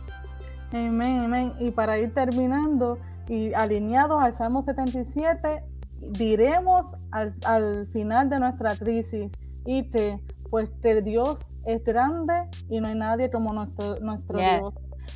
[0.73, 1.53] Amén, amén.
[1.59, 2.97] Y para ir terminando
[3.27, 5.63] y alineados al Salmo 77,
[5.99, 9.31] diremos al, al final de nuestra crisis
[9.65, 10.19] y que
[10.51, 12.33] pues que Dios es grande
[12.69, 14.73] y no hay nadie como nuestro, nuestro Dios.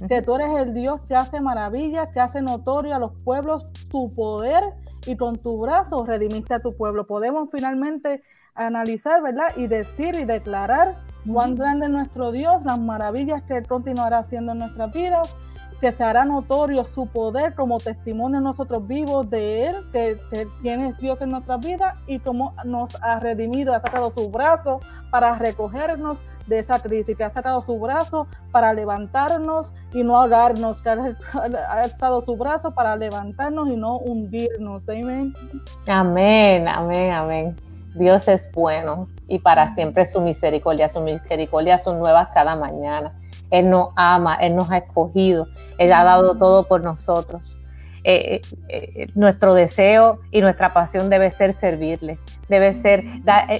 [0.08, 4.14] Que tú eres el Dios que hace maravillas, que hace notorio a los pueblos tu
[4.14, 4.64] poder
[5.06, 7.08] y con tu brazo redimiste a tu pueblo.
[7.08, 8.24] Podemos finalmente
[8.56, 9.56] analizar, ¿verdad?
[9.56, 10.96] Y decir y declarar
[11.32, 15.36] cuán grande es nuestro Dios, las maravillas que Él continuará haciendo en nuestras vidas
[15.82, 20.18] que se hará notorio su poder como testimonio nosotros vivos de Él, que,
[20.62, 24.80] tiene Dios en nuestra vida y como nos ha redimido, ha sacado su brazo
[25.12, 30.82] para recogernos de esa crisis, que ha sacado su brazo para levantarnos y no ahogarnos,
[30.82, 34.88] que ha, alzado su brazo para levantarnos y no hundirnos.
[34.90, 35.34] Amén.
[35.88, 37.56] Amén, amén, amén.
[37.96, 43.14] Dios es bueno y para siempre su misericordia, su misericordia son nuevas cada mañana.
[43.52, 47.58] Él nos ama, Él nos ha escogido, Él ha dado todo por nosotros.
[48.08, 53.04] Eh, eh, eh, nuestro deseo y nuestra pasión debe ser servirle, debe ser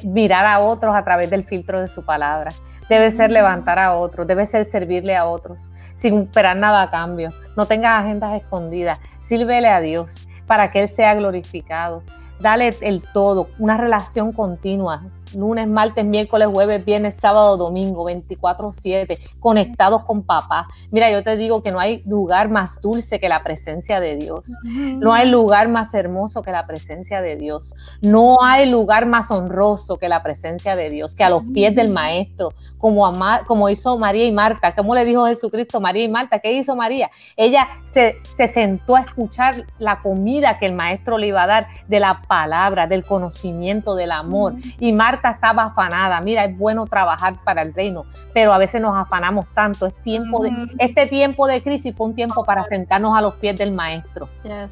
[0.04, 2.52] mirar a otros a través del filtro de su palabra,
[2.90, 7.32] debe ser levantar a otros, debe ser servirle a otros, sin esperar nada a cambio.
[7.56, 12.04] No tengas agendas escondidas, sírvele a Dios para que Él sea glorificado.
[12.40, 15.04] Dale el todo, una relación continua,
[15.36, 20.68] lunes, martes, miércoles, jueves, viernes, sábado, domingo, 24/7, conectados con papá.
[20.92, 24.58] Mira, yo te digo que no hay lugar más dulce que la presencia de Dios.
[24.64, 27.74] No hay lugar más hermoso que la presencia de Dios.
[28.02, 31.90] No hay lugar más honroso que la presencia de Dios, que a los pies del
[31.90, 33.12] Maestro, como,
[33.46, 34.76] como hizo María y Marta.
[34.76, 36.40] ¿Cómo le dijo Jesucristo María y Marta?
[36.40, 37.10] ¿Qué hizo María?
[37.36, 41.68] Ella se, se sentó a escuchar la comida que el Maestro le iba a dar
[41.88, 44.56] de la palabra, del conocimiento, del amor.
[44.80, 48.96] Y Marta estaba afanada, mira, es bueno trabajar para el reino, pero a veces nos
[48.96, 49.86] afanamos tanto.
[49.86, 53.58] Es tiempo de, este tiempo de crisis fue un tiempo para sentarnos a los pies
[53.58, 54.30] del maestro.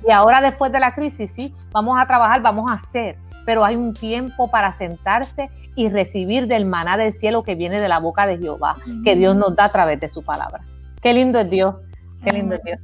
[0.08, 3.76] Y ahora después de la crisis, sí, vamos a trabajar, vamos a hacer, pero hay
[3.76, 8.28] un tiempo para sentarse y recibir del maná del cielo que viene de la boca
[8.28, 10.62] de Jehová, que Dios nos da a través de su palabra.
[11.02, 11.76] Qué lindo es Dios,
[12.24, 12.80] qué lindo es Dios.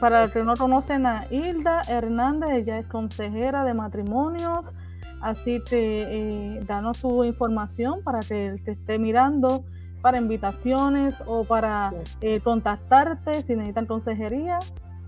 [0.00, 4.72] Para los que no conocen a Hilda Hernández, ella es consejera de matrimonios,
[5.22, 9.64] Así que eh, danos tu información para que que esté mirando
[10.02, 14.58] para invitaciones o para eh, contactarte si necesitan consejería.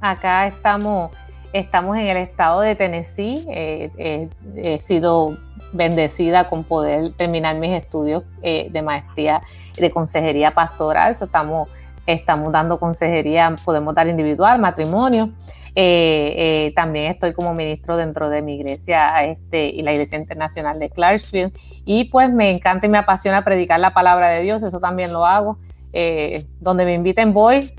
[0.00, 1.10] Acá estamos,
[1.52, 3.44] estamos en el estado de Tennessee.
[3.48, 5.36] Eh, he sido
[5.72, 9.42] bendecida con poder terminar mis estudios de maestría
[9.76, 11.10] de consejería pastoral.
[11.10, 11.68] Eso estamos,
[12.06, 15.30] estamos dando consejería, podemos dar individual, matrimonio.
[15.76, 16.34] Eh,
[16.66, 20.90] eh, también estoy como ministro dentro de mi iglesia este, y la Iglesia Internacional de
[20.90, 21.52] Clarksville.
[21.84, 25.26] Y pues me encanta y me apasiona predicar la palabra de Dios, eso también lo
[25.26, 25.58] hago.
[25.92, 27.72] Eh, donde me inviten voy,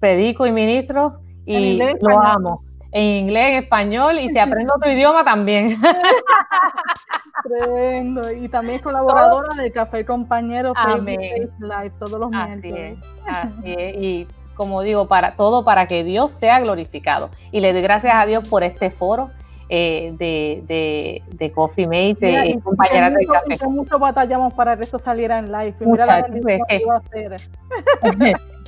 [0.00, 2.64] predico y ministro y lo amo.
[2.90, 5.68] En inglés, en español y si aprendo otro idioma también.
[7.44, 8.32] Tremendo.
[8.32, 10.74] Y también colaboradora del Café Compañero
[11.06, 12.98] Live todos los miércoles.
[13.26, 13.94] Así es.
[13.96, 17.30] Y como digo, para todo para que Dios sea glorificado.
[17.50, 19.30] Y le doy gracias a Dios por este foro
[19.74, 23.66] eh, de, de, de, Coffee Mate, de eh, compañeras del café.
[23.68, 25.74] Mucho batallamos para que esto saliera en live.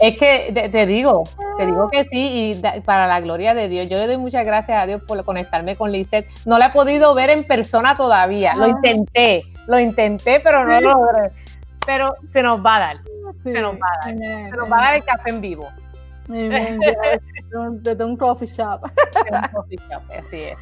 [0.00, 1.24] es, que, te, digo,
[1.58, 4.82] te digo que sí, y para la gloria de Dios, yo le doy muchas gracias
[4.82, 6.26] a Dios por conectarme con Lizeth.
[6.46, 8.68] No la he podido ver en persona todavía, lo ah.
[8.68, 11.32] intenté, lo intenté, pero no lo logré.
[11.84, 12.96] Pero se nos va a dar
[13.42, 14.18] se nos va a dar.
[14.18, 15.68] Se nos va a dar el café en vivo.
[16.26, 18.82] Desde un coffee shop.
[18.84, 20.56] un coffee shop, así es.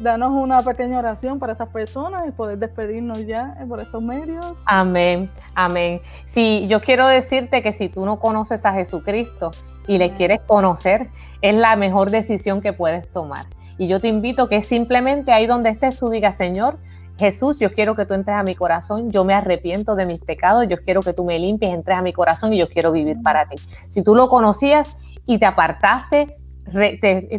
[0.00, 4.54] Danos una pequeña oración para estas personas y poder despedirnos ya por estos medios.
[4.66, 6.00] Amén, amén.
[6.24, 9.52] Sí, yo quiero decirte que si tú no conoces a Jesucristo
[9.86, 11.08] y le quieres conocer,
[11.42, 13.46] es la mejor decisión que puedes tomar.
[13.78, 16.78] Y yo te invito que simplemente ahí donde estés tú digas, Señor,
[17.18, 20.66] Jesús, yo quiero que tú entres a mi corazón, yo me arrepiento de mis pecados,
[20.68, 23.48] yo quiero que tú me limpies, entres a mi corazón y yo quiero vivir para
[23.48, 23.56] ti.
[23.88, 24.96] Si tú lo conocías
[25.26, 26.34] y te apartaste,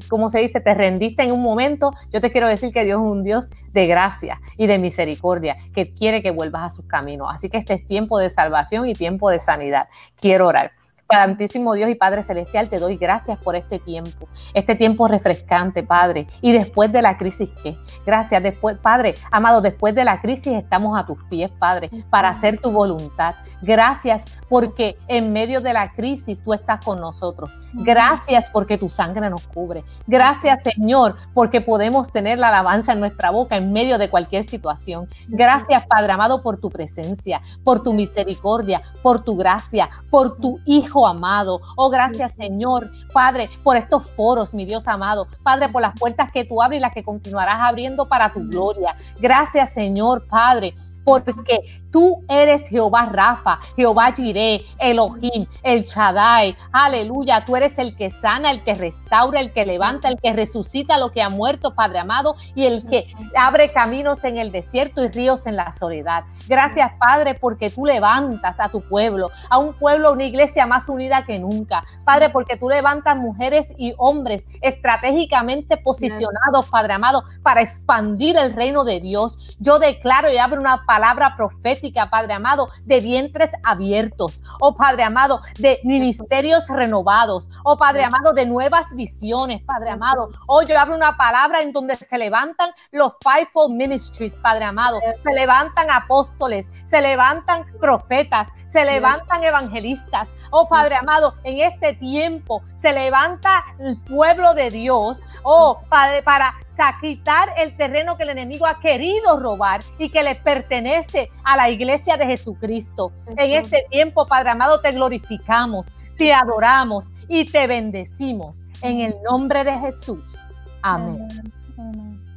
[0.07, 3.11] como se dice, te rendiste en un momento, yo te quiero decir que Dios es
[3.11, 7.27] un Dios de gracia y de misericordia, que quiere que vuelvas a sus caminos.
[7.31, 9.87] Así que este es tiempo de salvación y tiempo de sanidad.
[10.15, 10.71] Quiero orar.
[11.09, 16.25] Santísimo Dios y Padre Celestial, te doy gracias por este tiempo, este tiempo refrescante, Padre.
[16.41, 17.77] Y después de la crisis, ¿qué?
[18.05, 22.59] Gracias, después, Padre, amado, después de la crisis estamos a tus pies, Padre, para hacer
[22.59, 23.35] tu voluntad.
[23.61, 27.57] Gracias porque en medio de la crisis tú estás con nosotros.
[27.73, 29.83] Gracias porque tu sangre nos cubre.
[30.07, 35.09] Gracias, Señor, porque podemos tener la alabanza en nuestra boca en medio de cualquier situación.
[35.27, 41.07] Gracias, Padre amado, por tu presencia, por tu misericordia, por tu gracia, por tu Hijo
[41.07, 41.59] amado.
[41.75, 45.27] Oh, gracias, Señor, Padre, por estos foros, mi Dios amado.
[45.43, 48.95] Padre, por las puertas que tú abres y las que continuarás abriendo para tu gloria.
[49.19, 50.73] Gracias, Señor, Padre
[51.05, 51.59] porque
[51.95, 56.53] Tú eres Jehová Rafa, Jehová Jireh, Elohim, el Shaddai.
[56.73, 57.45] Aleluya.
[57.45, 61.11] Tú eres el que sana, el que restaura, el que levanta, el que resucita lo
[61.11, 65.47] que ha muerto, Padre amado, y el que abre caminos en el desierto y ríos
[65.47, 66.25] en la soledad.
[66.49, 71.23] Gracias, Padre, porque tú levantas a tu pueblo, a un pueblo, una iglesia más unida
[71.25, 71.85] que nunca.
[72.03, 78.83] Padre, porque tú levantas mujeres y hombres estratégicamente posicionados, Padre amado, para expandir el reino
[78.83, 79.39] de Dios.
[79.59, 85.41] Yo declaro y abro una palabra profética Padre amado, de vientres abiertos, oh Padre amado,
[85.59, 90.29] de ministerios renovados, oh Padre amado, de nuevas visiones, Padre amado.
[90.47, 95.33] Oh, yo hablo una palabra en donde se levantan los fivefold ministries, Padre amado, se
[95.33, 100.27] levantan apóstoles, se levantan profetas, se levantan evangelistas.
[100.51, 106.53] Oh Padre amado, en este tiempo se levanta el pueblo de Dios, oh Padre, para
[106.99, 111.69] quitar el terreno que el enemigo ha querido robar y que le pertenece a la
[111.69, 113.13] iglesia de Jesucristo.
[113.37, 115.85] En este tiempo, Padre amado, te glorificamos,
[116.17, 120.45] te adoramos y te bendecimos en el nombre de Jesús.
[120.81, 121.27] Amén.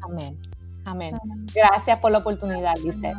[0.03, 0.39] Amén.
[0.85, 1.19] Amén.
[1.55, 3.15] Gracias por la oportunidad, dice.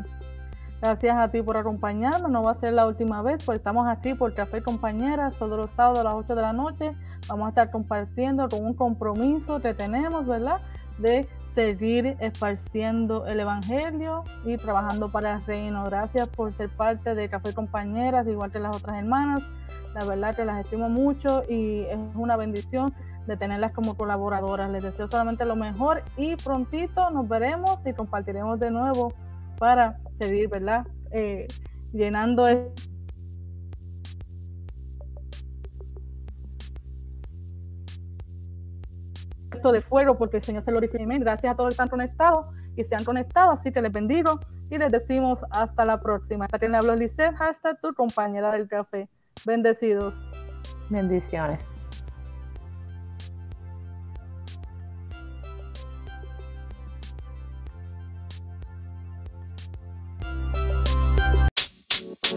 [0.81, 2.31] Gracias a ti por acompañarnos.
[2.31, 5.71] No va a ser la última vez, porque estamos aquí por Café Compañeras todos los
[5.71, 6.95] sábados a las 8 de la noche.
[7.27, 10.61] Vamos a estar compartiendo con un compromiso que tenemos, ¿verdad?
[10.97, 15.83] De seguir esparciendo el Evangelio y trabajando para el reino.
[15.83, 19.43] Gracias por ser parte de Café Compañeras, igual que las otras hermanas.
[19.93, 22.93] La verdad que las estimo mucho y es una bendición
[23.27, 24.69] de tenerlas como colaboradoras.
[24.69, 29.13] Les deseo solamente lo mejor y prontito nos veremos y compartiremos de nuevo
[29.59, 30.87] para seguir, ¿verdad?
[31.11, 31.47] Eh,
[31.91, 32.73] llenando esto
[39.71, 41.05] de fuego porque el Señor se lo glorifique.
[41.19, 42.45] Gracias a todos los que están conectados
[42.75, 44.39] y se han conectado, así que les bendigo
[44.69, 46.45] y les decimos hasta la próxima.
[46.45, 49.09] Hasta que le habló Lisette, hashtag tu compañera del café.
[49.45, 50.13] Bendecidos.
[50.89, 51.78] Bendiciones.